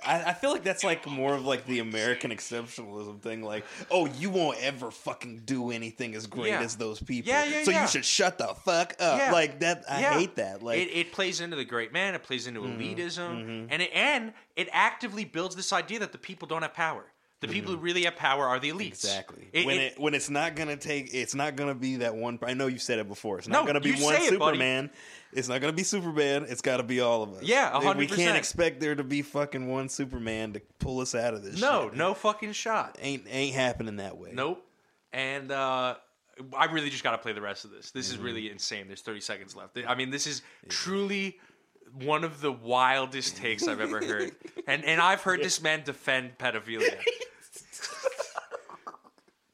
[0.04, 3.42] I, I feel like that's like more of like the American exceptionalism thing.
[3.44, 6.60] Like, oh, you won't ever fucking do anything as great Yeah.
[6.60, 7.28] as those people.
[7.30, 7.82] Yeah, yeah, So yeah.
[7.82, 9.18] you should shut the fuck up.
[9.18, 9.30] Yeah.
[9.32, 9.84] Like that.
[9.88, 10.18] I Yeah.
[10.18, 10.60] hate that.
[10.62, 12.16] Like, it, it plays into the great man.
[12.16, 12.80] It plays into Mm-hmm.
[12.80, 17.04] elitism, and it, and it actively builds this idea that the people don't have power.
[17.40, 18.76] The people who really have power are the elites.
[18.76, 18.88] Mm-hmm.
[18.88, 19.48] Exactly.
[19.52, 22.38] It- when it- it, when it's not gonna take, it's not gonna be that one.
[22.42, 23.38] I know you said it before.
[23.38, 24.56] It's No, not gonna be one say it, buddy.
[24.56, 24.90] Superman.
[25.32, 26.46] It's not gonna be Superman.
[26.48, 27.42] It's got to be all of us.
[27.42, 31.14] Yeah, a hundred We can't expect there to be fucking one Superman to pull us
[31.14, 31.60] out of this.
[31.60, 31.96] no, shit.
[31.98, 32.96] no fucking shot.
[33.00, 34.30] ain't ain't happening that way.
[34.32, 34.64] Nope.
[35.12, 35.96] And uh,
[36.56, 37.90] I really just got to play the rest of this.
[37.92, 38.14] This Mm-hmm.
[38.16, 38.86] is really insane.
[38.88, 39.78] There's 30 seconds left.
[39.86, 41.38] I mean, this is truly
[41.94, 44.32] one of the wildest takes I've ever heard.
[44.66, 46.98] And and I've heard this man defend pedophilia.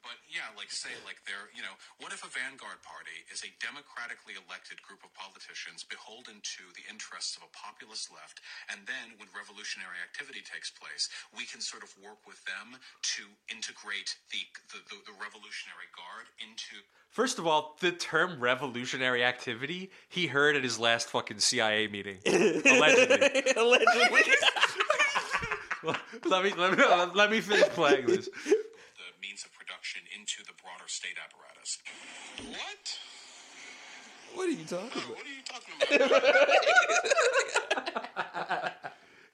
[0.03, 3.51] But yeah, like say like they're you know, what if a vanguard party is a
[3.57, 9.17] democratically elected group of politicians beholden to the interests of a populist left, and then
[9.17, 12.77] when revolutionary activity takes place, we can sort of work with them
[13.17, 19.23] to integrate the the, the, the revolutionary guard into First of all, the term revolutionary
[19.23, 22.19] activity he heard at his last fucking CIA meeting.
[22.27, 23.53] Allegedly.
[23.57, 24.23] Allegedly.
[26.27, 28.27] let me let me let me finish playing this.
[28.27, 30.54] the means of production into the
[30.85, 31.79] broader state apparatus.
[32.51, 32.99] What?
[34.35, 35.17] what are you talking about?
[35.17, 35.75] What are you talking
[38.53, 38.73] about?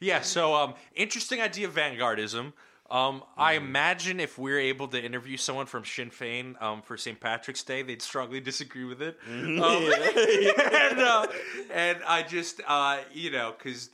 [0.02, 2.54] Yeah, so um, interesting idea of vanguardism.
[2.90, 7.20] Um, I imagine if we're able to interview someone from Sinn Féin um, for St.
[7.20, 9.18] Patrick's Day, they'd strongly disagree with it.
[9.28, 11.26] Um, and, uh,
[11.70, 13.90] and I just, uh, you know, because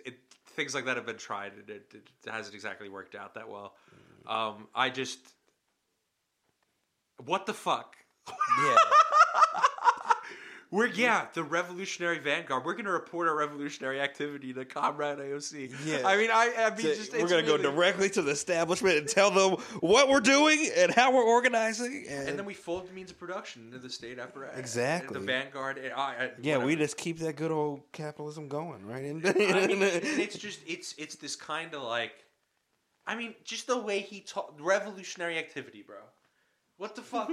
[0.50, 3.74] things like that have been tried and it, it hasn't exactly worked out that well.
[4.28, 5.18] Um, I just,
[7.24, 7.96] what the fuck?
[8.28, 8.76] Yeah.
[10.72, 12.64] We're yeah, the Revolutionary Vanguard.
[12.64, 15.72] We're gonna report our revolutionary activity to Comrade AOC.
[15.86, 16.02] Yeah.
[16.04, 19.08] I mean, I, I mean, So just we're gonna go directly to the establishment and
[19.08, 22.06] tell them what we're doing and how we're organizing.
[22.08, 24.58] And, and then we fold the means of production into the state apparatus.
[24.58, 25.18] Exactly.
[25.18, 25.78] The Vanguard.
[25.78, 29.04] and yeah, we just keep that good old capitalism going, right?
[29.04, 32.12] And, I mean, it's just it's it's this kind of like,
[33.06, 35.96] I mean, just the way he talked, revolutionary activity, bro.
[36.78, 37.30] What the fuck?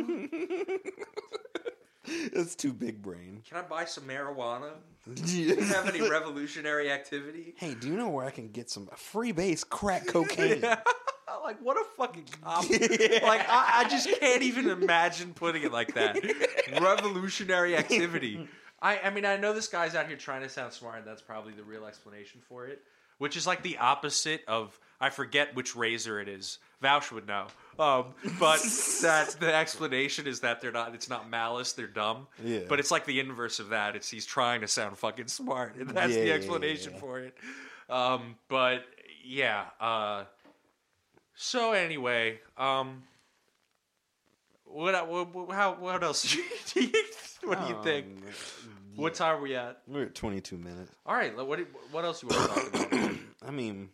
[2.34, 3.41] That's too big brain.
[3.47, 4.71] Can I buy some marijuana?
[5.13, 7.53] Do you have any revolutionary activity?
[7.58, 10.62] hey, do you know where I can get some free base crack cocaine?
[11.43, 12.69] like what a fucking cop!
[12.69, 16.17] Like I, I just can't even imagine putting it like that.
[16.82, 18.47] Revolutionary activity.
[18.82, 21.21] I, I mean, I know this guy's out here trying to sound smart, and that's
[21.21, 22.82] probably the real explanation for it.
[23.17, 26.60] Which is like the opposite of I forget which razor it is.
[26.84, 27.48] Vaush would know.
[27.80, 28.62] Um, but
[29.02, 30.93] that the explanation is that they're not.
[30.93, 31.74] It's not malice.
[31.74, 32.28] They're dumb.
[32.43, 32.60] Yeah.
[32.69, 33.96] But it's like the inverse of that.
[33.96, 37.00] It's he's trying to sound fucking smart, and that's Yeah, the explanation yeah.
[37.00, 37.36] for it.
[37.89, 38.84] Um, but
[39.26, 39.65] yeah.
[39.80, 40.26] Uh,
[41.36, 43.04] so anyway, um,
[44.65, 46.24] what, what how what else?
[46.74, 46.93] do you,
[47.46, 48.06] what do you think?
[48.06, 48.24] Um,
[48.96, 49.82] What time are we at?
[49.88, 50.91] We're at 22 minutes.
[51.08, 51.60] All right, what
[51.91, 53.12] what else you want to talk about?
[53.48, 53.89] I mean,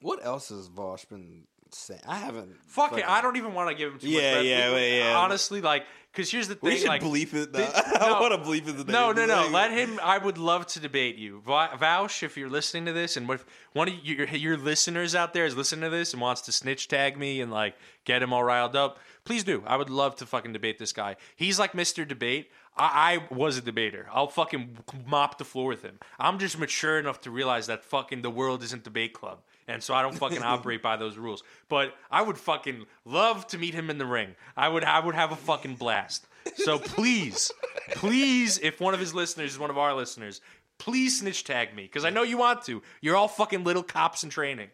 [0.00, 2.00] what else has Vaush been saying?
[2.06, 2.54] I haven't.
[2.66, 4.44] Fuck fucking- it, I don't even want to give him too Yeah, much.
[4.44, 4.98] yeah, credit.
[4.98, 5.16] yeah.
[5.16, 6.70] Honestly, like, because here's the thing.
[6.70, 7.52] We should like, bleep it.
[7.52, 7.62] Though.
[7.74, 8.20] I no.
[8.20, 8.88] want to bleep it.
[8.88, 9.42] No, no, no.
[9.42, 10.00] Like- Let him.
[10.02, 12.22] I would love to debate you, Vaush.
[12.22, 15.56] If you're listening to this, and if one of your your listeners out there is
[15.56, 17.74] listening to this and wants to snitch tag me and like
[18.04, 19.62] get him all riled up, please do.
[19.66, 21.16] I would love to fucking debate this guy.
[21.36, 22.06] He's like Mr.
[22.08, 22.50] Debate.
[22.78, 24.06] I, I was a debater.
[24.12, 25.98] I'll fucking mop the floor with him.
[26.18, 29.40] I'm just mature enough to realize that fucking the world isn't debate club.
[29.68, 31.42] And so I don't fucking operate by those rules.
[31.68, 34.36] But I would fucking love to meet him in the ring.
[34.56, 36.26] I would I would have a fucking blast.
[36.54, 37.50] So please,
[37.92, 40.40] please, if one of his listeners is one of our listeners,
[40.78, 42.82] please snitch tag me because I know you want to.
[43.00, 44.68] You're all fucking little cops in training.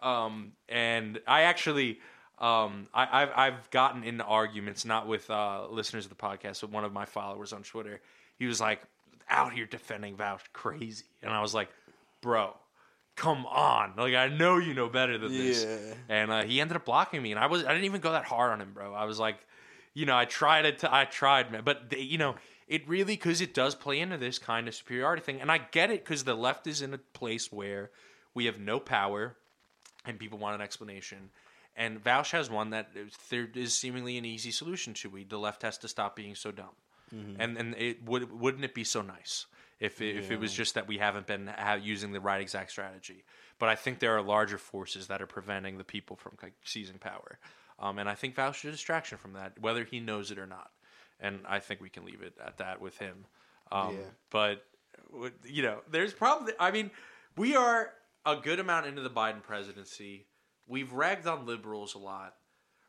[0.00, 1.98] Um, and I actually,
[2.38, 6.70] um, I, I've I've gotten into arguments not with uh, listeners of the podcast, but
[6.70, 8.00] one of my followers on Twitter.
[8.38, 8.80] He was like
[9.28, 11.68] out here defending Vaush crazy, and I was like,
[12.20, 12.54] bro.
[13.16, 15.94] Come on, like I know you know better than this, Yeah.
[16.08, 18.26] and uh, he ended up blocking me, and I was I didn't even go that
[18.26, 18.92] hard on him, bro.
[18.92, 19.38] I was like,
[19.94, 20.80] you know, I tried it.
[20.80, 22.36] To, I tried, man, but they, you know,
[22.68, 25.90] it really because it does play into this kind of superiority thing, and I get
[25.90, 27.90] it because the left is in a place where
[28.34, 29.34] we have no power,
[30.04, 31.30] and people want an explanation.
[31.74, 32.90] And Vaush has one that
[33.30, 35.08] there is seemingly an easy solution to.
[35.08, 36.76] We The left has to stop being so dumb,
[37.40, 39.46] and and it would wouldn't it be so nice
[39.80, 42.70] if it, if it was just that we haven't been ha- using the right exact
[42.70, 43.24] strategy.
[43.58, 46.98] But I think there are larger forces that are preventing the people from like, seizing
[46.98, 47.38] power,
[47.78, 50.46] um, and I think Vaush is a distraction from that, whether he knows it or
[50.46, 50.70] not.
[51.20, 53.24] and I think we can leave it at that with him.
[53.72, 54.02] Um, Yeah.
[54.30, 54.64] But
[55.44, 56.52] you know, there's probably.
[56.58, 56.90] I mean,
[57.36, 57.92] we are
[58.24, 60.26] a good amount into the Biden presidency.
[60.66, 62.34] We've ragged on liberals a lot.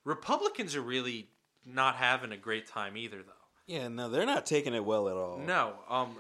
[0.04, 1.30] Republicans are really
[1.66, 3.34] not having a great time either, though.
[3.66, 5.38] Yeah, no, they're not taking it well at all.
[5.40, 6.16] No, um,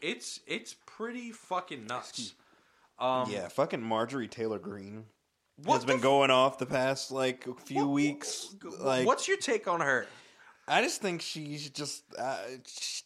[0.00, 2.34] it's it's pretty fucking nuts.
[2.98, 5.04] Um, yeah, fucking Marjorie Taylor Greene
[5.64, 8.54] What has been f- going off the past like a few weeks.
[8.80, 10.06] Like, What's your take on her?
[10.66, 13.02] I just think she's just uh, she,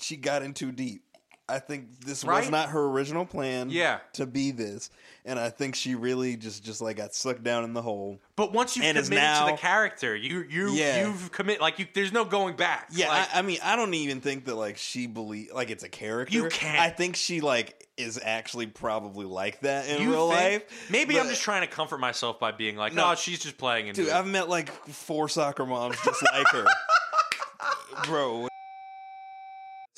[0.00, 1.02] she got in too deep.
[1.48, 3.70] I think this was not her original plan.
[3.70, 4.00] Yeah.
[4.14, 4.90] to be this,
[5.24, 8.18] and I think she really just just like got sucked down in the hole.
[8.34, 11.06] But once you've And committed to the character, you you Yeah.
[11.06, 11.86] you've commit like you.
[11.94, 12.88] There's no going back.
[12.90, 15.84] Yeah, Like, I, I mean, I don't even think that like she believe like it's
[15.84, 16.34] a character.
[16.34, 16.80] You can't.
[16.80, 20.90] I think she like is actually probably like that in you real think- life.
[20.90, 23.10] Maybe I'm just trying to comfort myself by being like, No.
[23.10, 24.14] no, she's just playing into Dude, it.
[24.14, 26.66] I've met like four soccer moms just like her.
[28.04, 28.48] Bro,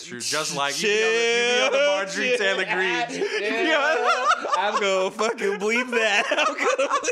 [0.09, 0.21] true.
[0.21, 2.39] Just like you be on the, you be on the Marjorie Chill.
[2.39, 3.07] Taylor Greene.
[3.11, 6.25] You be on- I'm gonna fucking bleep that.
[6.31, 7.09] I'm gonna bleep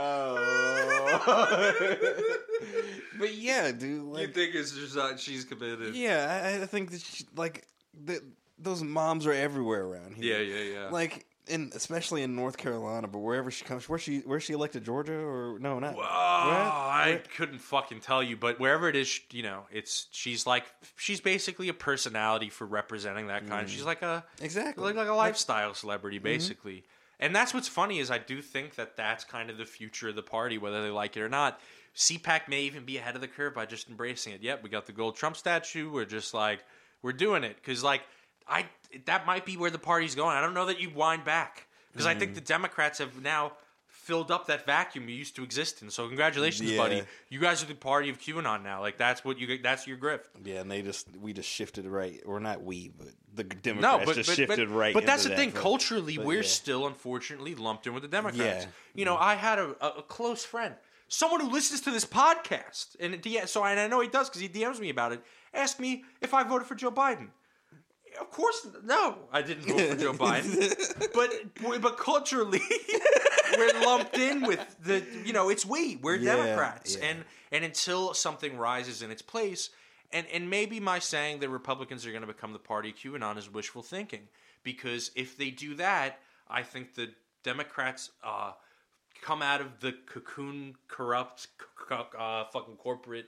[0.00, 0.38] Oh.
[3.18, 4.16] but yeah, dude.
[4.18, 5.94] you think it's just not she's committed?
[5.94, 7.66] yeah, I, I think that she, like
[8.04, 8.20] the,
[8.58, 10.40] those moms are everywhere around here.
[10.40, 10.72] yeah, yeah.
[10.82, 10.88] yeah.
[10.90, 14.84] Like, in especially in North Carolina, but wherever she comes, where she where she elected
[14.84, 15.96] Georgia or no, not.
[15.98, 20.64] I where- couldn't fucking tell you, but wherever it is, you know, it's she's like
[20.96, 23.66] she's basically a personality for representing that kind.
[23.66, 23.76] Mm-hmm.
[23.76, 24.84] She's like a Exactly.
[24.84, 26.24] like like a lifestyle celebrity, mm-hmm.
[26.24, 26.84] basically.
[27.20, 30.14] And that's what's funny is I do think that that's kind of the future of
[30.14, 31.60] the party, whether they like it or not.
[31.96, 34.40] CPAC may even be ahead of the curve by just embracing it.
[34.40, 35.90] Yep, we got the gold Trump statue.
[35.90, 36.60] We're just like
[37.02, 38.02] we're doing it because like
[38.48, 38.66] I
[39.06, 40.36] that might be where the party's going.
[40.36, 42.36] I don't know that you wind back because I think mm.
[42.36, 43.52] the Democrats have now
[44.08, 45.90] filled up that vacuum you used to exist in.
[45.90, 46.78] So congratulations, Yeah.
[46.78, 47.02] buddy.
[47.28, 48.80] You guys are the party of QAnon now.
[48.80, 50.24] Like that's what you that's your grift.
[50.42, 54.04] Yeah, and they just we just shifted right, or not we, but the No, Democrats
[54.06, 54.94] but just but, shifted but, right.
[54.94, 55.52] but that's the thing.
[55.52, 56.48] Culturally, we're yeah.
[56.48, 58.64] still unfortunately lumped in with the Democrats.
[58.64, 58.70] Yeah.
[58.94, 59.24] You know, mm-hmm.
[59.24, 60.74] I had a, a, a close friend,
[61.08, 64.30] someone who listens to this podcast, and it, D- so and I know he does
[64.30, 65.22] because he DMs me about it.
[65.52, 67.28] Asked me if I voted for Joe Biden.
[68.20, 71.10] Of course, no, I didn't vote for Joe Biden.
[71.14, 72.60] But but culturally,
[73.56, 77.06] we're lumped in with the you know it's we we're Yeah, Democrats, yeah.
[77.08, 79.70] and and until something rises in its place,
[80.12, 83.36] and and maybe my saying that Republicans are going to become the party of QAnon
[83.38, 84.28] is wishful thinking
[84.62, 87.08] because if they do that, I think the
[87.42, 88.52] Democrats uh,
[89.22, 91.48] come out of the cocoon corrupt
[91.90, 93.26] uh, fucking corporate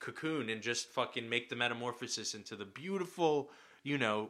[0.00, 3.50] cocoon and just fucking make the metamorphosis into the beautiful,
[3.88, 4.28] you know,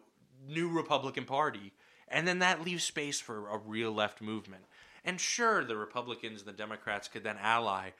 [0.49, 1.73] new Republican Party.
[2.07, 4.65] And then that leaves space for a real left movement.
[5.05, 7.91] And sure, the Republicans and the Democrats could then ally.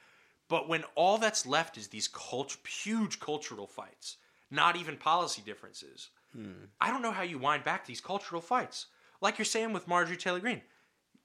[0.47, 4.17] But when all that's left is these cult- huge cultural fights,
[4.49, 6.65] not even policy differences, hmm.
[6.81, 8.87] I don't know how you wind back these cultural fights.
[9.21, 10.61] Like you're saying with Marjorie Taylor Greene,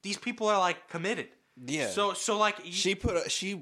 [0.02, 1.28] these people are like committed.
[1.56, 1.88] Yeah.
[1.90, 3.54] So so like you- She put a, she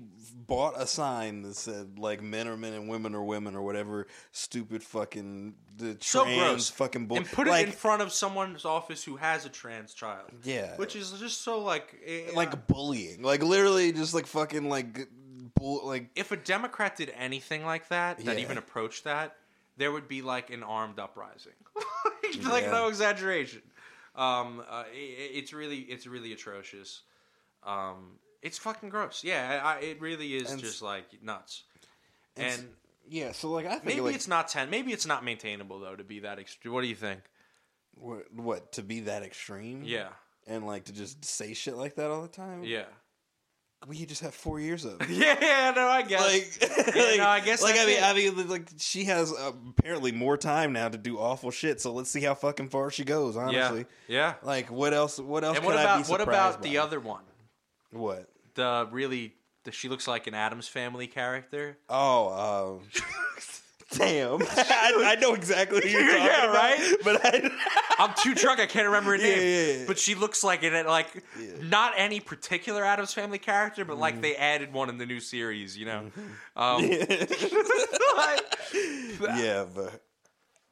[0.47, 4.07] bought a sign that said like men are men and women are women or whatever
[4.33, 7.19] stupid fucking the so trans gross fucking bull.
[7.19, 10.31] and put like, it in front of someone's office who has a trans child.
[10.43, 10.75] Yeah.
[10.77, 15.09] which is just so like eh, like bullying, like literally just like fucking like
[15.55, 18.43] bull like if a Democrat did anything like that, that Yeah.
[18.43, 19.37] even approached that,
[19.77, 21.53] there would be like an armed uprising,
[22.45, 22.71] like Yeah.
[22.71, 23.63] no exaggeration.
[24.15, 27.03] Um, uh, i i- it's really it's really atrocious.
[27.65, 29.23] Um, it's fucking gross.
[29.25, 31.65] Yeah, I, it really is And just like nuts.
[32.37, 32.69] and And
[33.09, 33.33] yeah.
[33.33, 34.71] So like I think maybe like, it's not ten.
[34.71, 36.75] Maybe it's not maintainable though to be that extreme.
[36.75, 37.21] What do you think?
[37.95, 39.83] what, what to be that extreme.
[39.85, 40.09] Yeah,
[40.47, 42.65] and like to just say shit like that all the time.
[42.65, 42.85] yeah,
[43.87, 44.99] we just have four years of.
[45.11, 45.37] yeah.
[45.41, 46.21] yeah no, I guess.
[46.61, 48.03] like, Yeah, like- no, I guess like I mean, it.
[48.03, 51.81] I mean, like she has uh, apparently more time now to do awful shit.
[51.81, 53.37] So let's see how fucking far she goes.
[53.37, 54.35] Honestly, yeah, yeah.
[54.43, 55.19] like what else?
[55.19, 55.57] What else?
[55.57, 56.69] And what about what about by?
[56.69, 57.23] the other one?
[57.93, 58.29] What?
[58.55, 61.79] The really, the, she looks like an Addams Family character.
[61.89, 62.89] Oh, um,
[63.99, 64.41] damn!
[64.57, 66.95] I, I know exactly who you're talking Yeah, about, right?
[67.05, 67.51] But I,
[67.99, 68.61] I'm too drunk.
[68.61, 69.81] I can't remember her Yeah, name.
[69.81, 69.85] yeah.
[69.87, 70.87] But she looks like it.
[70.87, 71.23] Like
[71.63, 74.01] not any particular Addams Family character, but Mm-hmm.
[74.01, 75.77] like they added one in the new series.
[75.77, 76.11] You know.
[76.57, 76.85] Um,
[79.37, 80.03] yeah, but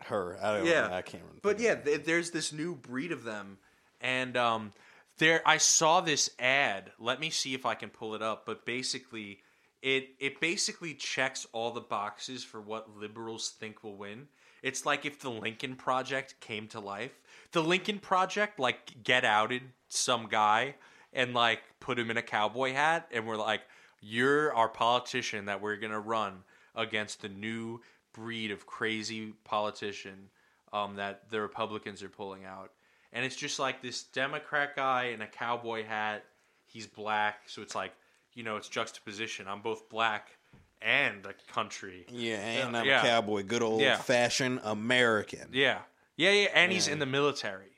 [0.05, 0.39] her.
[0.43, 0.67] I don't.
[0.67, 0.89] Yeah.
[0.93, 1.23] I can't.
[1.23, 1.41] remember.
[1.43, 3.59] But yeah, th- there's this new breed of them,
[4.01, 4.73] and um,
[5.21, 6.91] there I saw this ad.
[6.99, 8.45] Let me see if I can pull it up.
[8.45, 9.39] But basically,
[9.81, 14.27] it it basically checks all the boxes for what liberals think will win.
[14.65, 17.13] It's like if the Lincoln Project came to life.
[17.53, 20.75] The Lincoln Project like get outed some guy
[21.13, 23.61] and like put him in a cowboy hat, and we're like.
[24.03, 27.83] You're our politician that we're gonna run against the new
[28.15, 30.31] breed of crazy politician
[30.73, 32.71] um, that the Republicans are pulling out,
[33.13, 36.25] and it's just like this Democrat guy in a cowboy hat.
[36.67, 37.93] He's black, so it's like
[38.35, 39.47] you know it's juxtaposition.
[39.49, 40.37] I'm both black
[40.83, 42.07] and a country.
[42.09, 43.01] Yeah, and I'm Yeah.
[43.01, 43.97] a cowboy, good old Yeah.
[43.97, 45.49] fashioned American.
[45.53, 45.81] Yeah,
[46.17, 47.73] yeah, yeah, and he's in the military.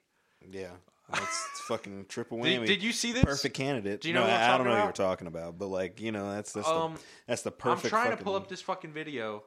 [0.51, 0.71] Yeah,
[1.09, 2.67] that's fucking triple Did, whammy.
[2.67, 3.25] did you see this?
[3.25, 4.03] Perfect candidate.
[4.03, 5.67] Do you know No, what I'm I, I don't know what you're talking about, but
[5.69, 7.89] like you know, that's that's Um, the that's the I'm perfect.
[7.89, 9.45] trying to pull up this fucking video,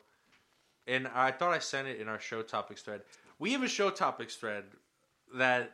[0.87, 3.01] and I thought I sent it in our show topics thread.
[3.39, 4.63] We have a show topics thread
[5.35, 5.71] that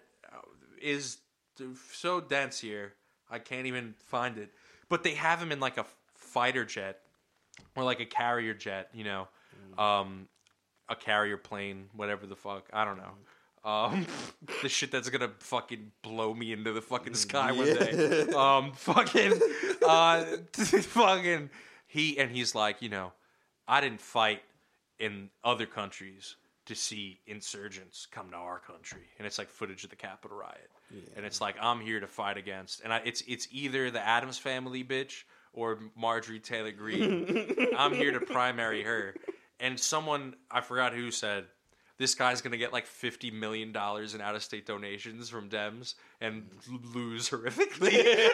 [0.81, 1.17] is
[1.91, 2.93] so dense here.
[3.29, 4.51] I can't even find it,
[4.89, 6.99] but they have him in like a fighter jet
[7.75, 8.89] or like a carrier jet.
[8.93, 9.27] You know,
[9.77, 10.27] um,
[10.89, 12.69] a carrier plane, whatever the fuck.
[12.73, 13.13] I don't know.
[13.63, 14.07] Um,
[14.61, 18.27] the shit that's gonna fucking blow me into the fucking sky one day.
[18.33, 19.39] Um, fucking,
[19.87, 21.49] uh, fucking.
[21.87, 23.13] He and he's like, you know,
[23.67, 24.41] I didn't fight
[24.99, 26.35] in other countries
[26.71, 30.69] to see insurgents come to our country, and it's like footage of the Capitol riot,
[31.15, 34.37] and it's like I'm here to fight against, and I, it's it's either the Addams
[34.37, 37.67] Family bitch or Marjorie Taylor Greene.
[37.77, 39.15] I'm here to primary her,
[39.59, 41.45] and someone I forgot who said
[41.97, 46.47] this guy's gonna get like fifty million dollars in out-of-state donations from Dems and
[46.95, 47.93] lose horrifically.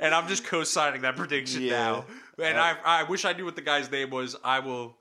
[0.00, 1.70] and I'm just co-signing that prediction Yeah.
[1.70, 2.04] now.
[2.38, 4.36] And I, I wish I knew what the guy's name was.
[4.44, 4.96] I will.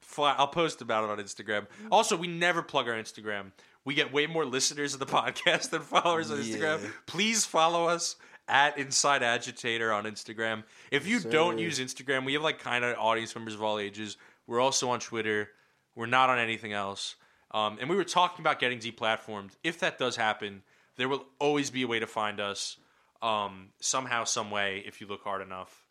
[0.00, 1.66] Fly, I'll post about it on Instagram.
[1.90, 3.52] Also, we never plug our Instagram.
[3.86, 6.82] We get way more listeners of the podcast than followers on Instagram.
[6.82, 6.90] Yeah.
[7.06, 8.16] Please follow us
[8.46, 10.64] at Inside Agitator on Instagram.
[10.90, 14.16] If you don't use Instagram, we have like kind of audience members of all ages.
[14.46, 15.48] We're also on Twitter.
[15.94, 17.16] We're not on anything else.
[17.52, 19.52] Um, and we were talking about getting deplatformed.
[19.62, 20.62] If that does happen,
[20.96, 22.76] there will always be a way to find us
[23.22, 24.82] um, somehow, some way.
[24.86, 25.83] If you look hard enough,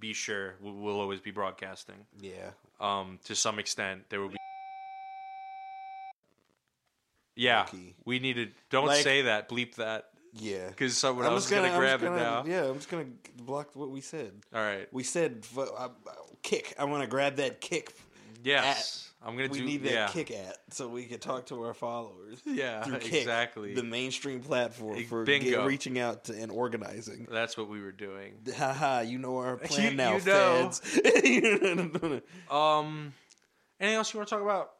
[0.00, 2.06] be sure we'll, we'll always be broadcasting.
[2.20, 4.36] Yeah, Um, to some extent, there will be.
[7.34, 7.94] Yeah, Low-key.
[8.04, 8.48] we need to.
[8.70, 9.48] Don't Like- say that.
[9.48, 10.10] Bleep that.
[10.34, 10.68] yeah.
[10.68, 12.44] Because someone else is gonna, gonna, grab it gonna, now.
[12.46, 14.32] Yeah, I'm just gonna block what we said.
[14.54, 14.86] All right.
[14.92, 15.88] We said uh,
[16.42, 16.74] kick.
[16.78, 17.92] I want to grab that kick.
[18.42, 19.64] Yes, I'm gonna We do.
[19.64, 20.08] need that yeah.
[20.08, 22.40] kick at so we can talk to our followers.
[22.46, 23.74] Yeah, Kick, exactly.
[23.74, 27.28] The mainstream platform for get- reaching out to and organizing.
[27.30, 28.34] That's what we were doing.
[28.56, 29.00] Ha ha!
[29.00, 30.70] you know our plan You- now, you know.
[30.70, 32.22] feds.
[32.50, 33.12] Um,
[33.80, 34.70] anything else you want to talk about?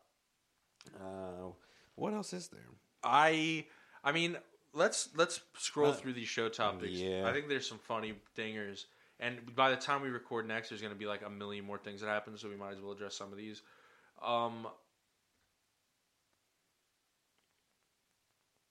[1.00, 1.50] uh,
[1.94, 2.60] what else is there?
[3.04, 3.66] I,
[4.04, 4.36] I mean,
[4.72, 6.92] let's let's scroll Uh, through these show topics.
[6.92, 7.26] yeah.
[7.28, 8.86] I think there's some funny dingers,
[9.22, 11.78] and by the time we record next, there's going to be like a million more
[11.78, 12.36] things that happen.
[12.36, 13.62] So we might as well address some of these.
[14.18, 14.66] Um.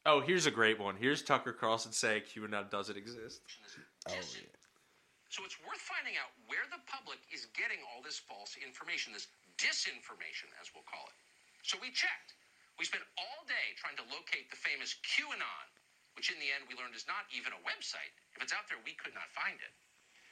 [0.04, 0.98] Oh, here's a great one.
[1.00, 3.40] Here's Tucker Carlson saying QAnon doesn't exist.
[4.10, 4.18] Oh,
[5.30, 9.30] So it's worth finding out where the public is getting all this false information, this
[9.62, 11.16] disinformation, as we'll call it.
[11.64, 12.34] So we checked.
[12.82, 15.68] We spent all day trying to locate the famous QAnon,
[16.18, 18.12] which in the end we learned is not even a website.
[18.34, 19.72] If it's out there, we could not find it.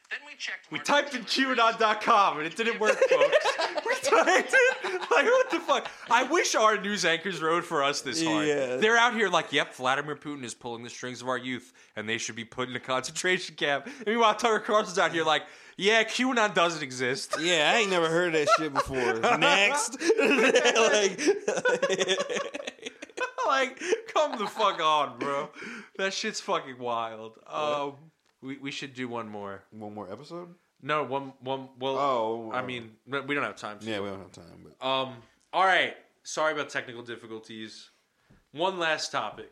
[0.10, 0.72] Then we checked.
[0.72, 3.48] We typed in Taylor Greene's- QAnon.com and it didn't work, folks.
[3.86, 5.02] we typed it.
[5.12, 5.92] Like, what the fuck?
[6.10, 8.48] I wish our news anchors rode for us this hard.
[8.48, 8.78] Yeah.
[8.78, 12.10] They're out here like, yep, Vladimir Putin is pulling the strings of our youth and
[12.10, 13.86] they should be put in a concentration camp.
[13.86, 15.44] And meanwhile, Tucker Carlson's out here like,
[15.78, 17.36] yeah, QAnon doesn't exist.
[17.40, 18.98] Yeah, I ain't never heard of that shit before.
[19.38, 21.20] Next, like,
[23.48, 23.82] like,
[24.14, 25.50] come the fuck on, bro.
[25.98, 27.38] That shit's fucking wild.
[27.48, 27.94] Um,
[28.42, 29.64] we, we should do one more.
[29.72, 30.54] one more episode.
[30.82, 33.80] No, one, one, well, Oh, I mean, we don't have time.
[33.82, 35.16] Yeah, we don't have time, but Um.
[35.52, 35.96] All right.
[36.24, 37.90] Sorry about technical difficulties.
[38.52, 39.52] One last topic.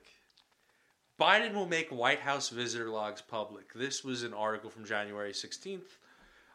[1.19, 3.73] Biden will make White House visitor logs public.
[3.73, 5.97] This was an article from January 16th.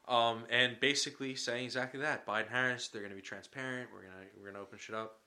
[0.09, 2.27] Um, and basically saying exactly that.
[2.27, 3.89] Biden Harris, they're going to be transparent.
[3.93, 5.19] We're going to we're going to open shit up.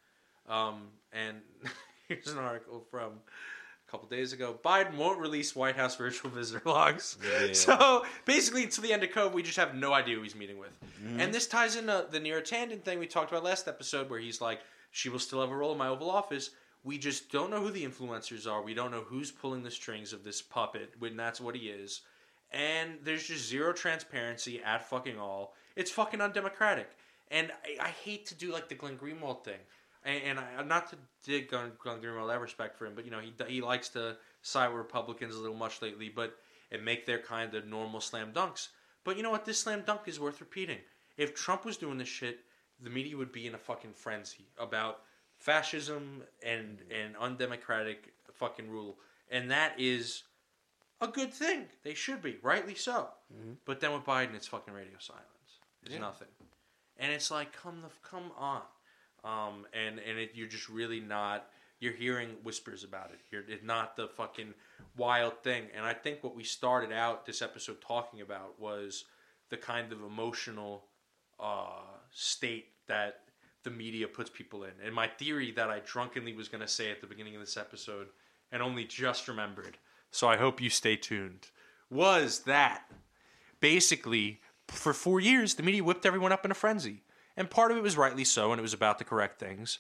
[0.48, 1.38] Um, and
[2.08, 3.14] here's an article from
[3.96, 4.60] couple days ago.
[4.64, 7.18] Biden won't release White House virtual visitor logs.
[7.54, 10.58] So basically, until the end of COVID, we just have no idea who he's meeting
[10.58, 10.78] with.
[11.02, 11.22] Mm-hmm.
[11.22, 14.42] And this ties into the Neera Tanden thing we talked about last episode, where he's
[14.42, 14.60] like,
[14.92, 16.52] "She will still have a role in my Oval Office."
[16.84, 18.62] We just don't know who the influencers are.
[18.62, 22.02] We don't know who's pulling the strings of this puppet when that's what he is.
[22.52, 25.56] And there's just zero transparency at fucking all.
[25.76, 26.90] It's fucking undemocratic.
[27.32, 29.60] And I, I hate to do like the Glenn Greenwald thing.
[30.06, 33.06] And, and I, not to dig Glenn, Glenn Greenwald, I have respect for him, but
[33.06, 36.38] you know he he likes to side with Republicans a little much lately, but
[36.72, 38.70] and make their kind of normal slam dunks.
[39.04, 39.46] But you know what?
[39.46, 40.80] This slam dunk is worth repeating.
[41.18, 42.40] If Trump was doing this shit,
[42.82, 45.02] the media would be in a fucking frenzy about
[45.38, 48.98] fascism and and undemocratic fucking rule,
[49.30, 50.24] and that is
[51.02, 51.66] a good thing.
[51.84, 53.10] They should be, rightly so.
[53.34, 53.54] Mm-hmm.
[53.66, 55.24] But then with Biden, it's fucking radio silence.
[55.84, 56.28] There's nothing,
[56.98, 58.62] and it's like, come the come on,
[59.26, 61.48] um, and and it, you're just really not.
[61.80, 63.20] You're hearing whispers about it.
[63.32, 64.54] You're it's not the fucking
[64.96, 65.66] wild thing.
[65.76, 69.06] And I think what we started out this episode talking about was
[69.50, 70.86] the kind of emotional
[71.40, 73.22] uh, state that
[73.64, 74.72] the media puts people in.
[74.84, 77.58] And my theory that I drunkenly was going to say at the beginning of this
[77.58, 78.08] episode
[78.52, 79.78] and only just remembered,
[80.12, 81.48] so I hope you stay tuned,
[81.90, 82.84] was that
[83.60, 87.02] basically for four years the media whipped everyone up in a frenzy.
[87.38, 89.80] And part of it was rightly so, and it was about the correct things.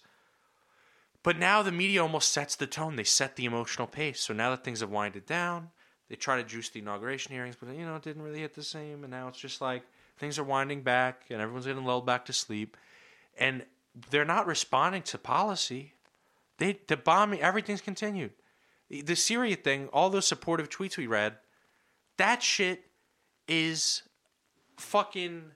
[1.23, 2.97] But now the media almost sets the tone.
[2.97, 4.19] They set the emotional pace.
[4.19, 5.69] So now that things have winded down,
[6.09, 8.61] they try to juice the inauguration hearings, but you know, it didn't really hit the
[8.63, 9.03] same.
[9.03, 9.83] And now it's just like
[10.17, 12.77] things are winding back and everyone's getting lulled back to sleep.
[13.37, 13.65] And
[14.11, 15.93] they're not responding to policy.
[16.57, 18.33] They the bombing, everything's continued.
[18.89, 21.37] The- The Syria thing, all those supportive tweets we read,
[22.17, 22.85] that shit
[23.47, 24.03] is
[24.77, 25.51] fucking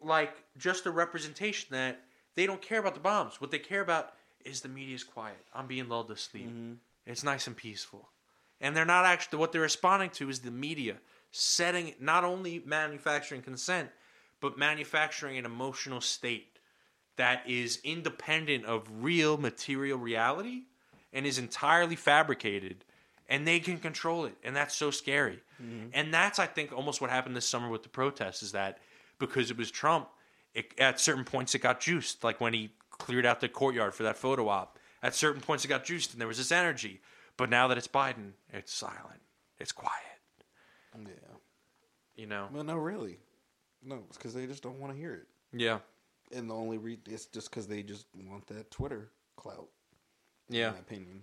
[0.00, 2.00] like just a representation that
[2.34, 3.40] they don't care about the bombs.
[3.40, 4.12] What they care about
[4.44, 5.44] is the media's quiet.
[5.54, 6.48] I'm being lulled to sleep.
[6.48, 6.72] Mm-hmm.
[7.06, 8.08] It's nice and peaceful.
[8.60, 10.96] And they're not actually what they're responding to is the media
[11.30, 13.90] setting not only manufacturing consent,
[14.40, 16.58] but manufacturing an emotional state
[17.16, 20.62] that is independent of real material reality
[21.12, 22.84] and is entirely fabricated
[23.28, 25.88] and they can control it and that's so scary mm-hmm.
[25.94, 28.78] and that's i think almost what happened this summer with the protests is that
[29.18, 30.08] because it was trump
[30.54, 34.02] it, at certain points it got juiced like when he cleared out the courtyard for
[34.04, 37.00] that photo op at certain points it got juiced and there was this energy
[37.36, 39.20] but now that it's biden it's silent
[39.58, 39.92] it's quiet
[40.98, 41.12] Yeah.
[42.14, 43.18] you know Well, no, really.
[43.82, 45.26] No, it's because they just don't want to hear it.
[45.52, 45.78] yeah
[46.34, 49.68] And the only re- it's just because they just want that Twitter clout.
[50.48, 51.22] yeah In my opinion.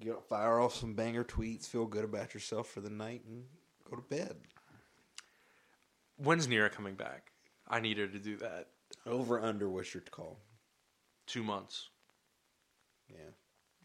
[0.00, 3.44] Get fire off some banger tweets, feel good about yourself for the night, and
[3.88, 4.36] go to bed.
[6.18, 7.32] When's Neera coming back
[7.70, 8.68] i need her to do that
[9.06, 10.38] Over under, what's your call?
[11.26, 11.88] two months
[13.10, 13.30] Yeah,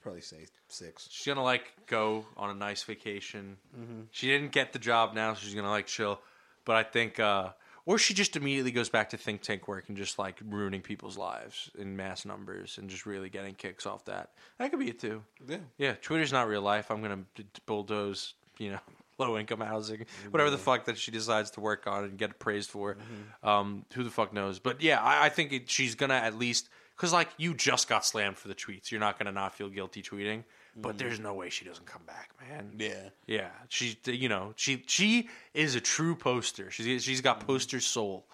[0.02, 1.08] probably say six.
[1.12, 3.58] She's gonna like go on a nice vacation.
[3.78, 4.02] Mm-hmm.
[4.12, 6.20] She didn't get the job now, so she's gonna like chill.
[6.66, 7.50] But I think, uh,
[7.86, 11.18] or she just immediately goes back to think tank work and just like ruining people's
[11.18, 14.32] lives in mass numbers and just really getting kicks off that.
[14.58, 15.24] That could be it too.
[15.48, 15.58] Yeah.
[15.78, 16.90] Yeah, Twitter's not real life.
[16.92, 17.24] I'm gonna
[17.66, 18.80] bulldoze, you know,
[19.24, 20.32] low income housing, mm-hmm.
[20.32, 22.96] whatever the fuck that she decides to work on and get praised for.
[22.96, 23.48] Mm-hmm.
[23.48, 24.60] Um, who the fuck knows?
[24.60, 28.06] But yeah, I, I think it, she's gonna at least because like you just got
[28.06, 28.92] slammed for the tweets.
[28.92, 30.44] You're not gonna not feel guilty tweeting.
[30.76, 31.24] But there's mm-hmm.
[31.24, 32.72] no way she doesn't come back, man.
[32.80, 33.10] Yeah.
[33.28, 36.72] Yeah, she, you know, she she is a true poster.
[36.72, 38.26] She's she's got poster soul.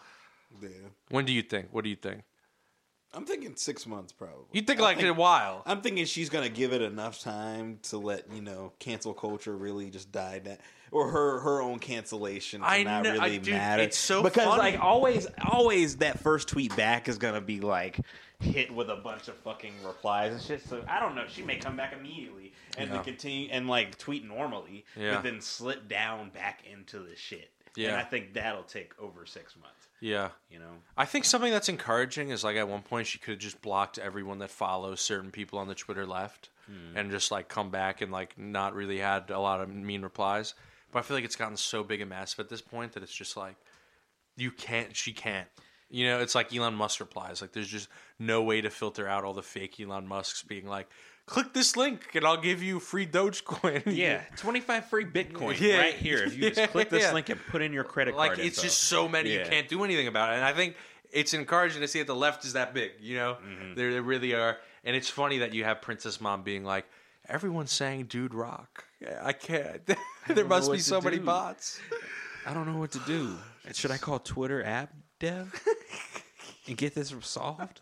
[0.61, 0.69] Yeah.
[1.09, 1.67] When do you think?
[1.71, 2.23] What do you think?
[3.13, 4.45] I'm thinking six months probably.
[4.53, 5.63] You think I like a while?
[5.65, 9.89] I'm thinking she's gonna give it enough time to let you know cancel culture really
[9.89, 10.57] just die down,
[10.91, 13.83] or her her own cancellation to I not know- I- really dude, matter.
[13.83, 14.59] it's so because funny.
[14.73, 17.99] like always always that first tweet back is gonna be like
[18.39, 21.57] hit with a bunch of fucking replies and shit so i don't know she may
[21.57, 23.01] come back immediately and Yeah.
[23.03, 25.15] continue and like tweet normally Yeah.
[25.15, 27.89] but then slip down back into the shit Yeah.
[27.89, 30.29] and i think that'll take over six months Yeah.
[30.49, 33.39] you know I think something that's encouraging is like at one point she could have
[33.39, 36.95] just blocked everyone that follows certain people on the Twitter left hmm.
[36.97, 40.53] and just like come back and like not really had a lot of mean replies.
[40.91, 43.13] But I feel like it's gotten so big and massive at this point that it's
[43.13, 43.55] just like
[44.37, 45.47] you can't she can't.
[45.91, 47.41] You know, it's like Elon Musk replies.
[47.41, 50.87] Like there's just no way to filter out all the fake Elon Musks being like,
[51.25, 53.83] click this link and I'll give you free Dogecoin.
[53.95, 55.77] yeah 25 free bitcoin Yeah.
[55.79, 57.13] right here if you just click this Yeah.
[57.13, 58.67] link and put in your credit like card Like, it's info.
[58.67, 60.75] just so many you can't do anything about it and i think
[61.11, 63.75] it's encouraging to see that the left is that big you know Mm-hmm.
[63.75, 66.85] they they really are and it's funny that you have princess mom being like
[67.27, 68.85] everyone's saying dude rock
[69.21, 69.81] i can't.
[70.27, 71.25] There must be so many do.
[71.25, 71.79] bots.
[72.45, 73.35] I don't know what to do.
[73.73, 75.53] Should i call twitter app dev
[76.67, 77.79] and get this solved?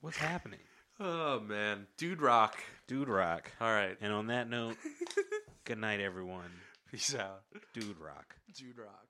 [0.00, 0.60] What's happening?
[1.00, 1.86] Oh man.
[1.98, 2.56] Dude rock.
[2.86, 3.50] Dude rock.
[3.60, 3.96] All right.
[4.00, 4.76] And on that note,
[5.64, 6.50] good night, everyone.
[6.90, 7.42] peace out.
[7.74, 8.34] Dude rock.
[8.54, 9.06] dude rock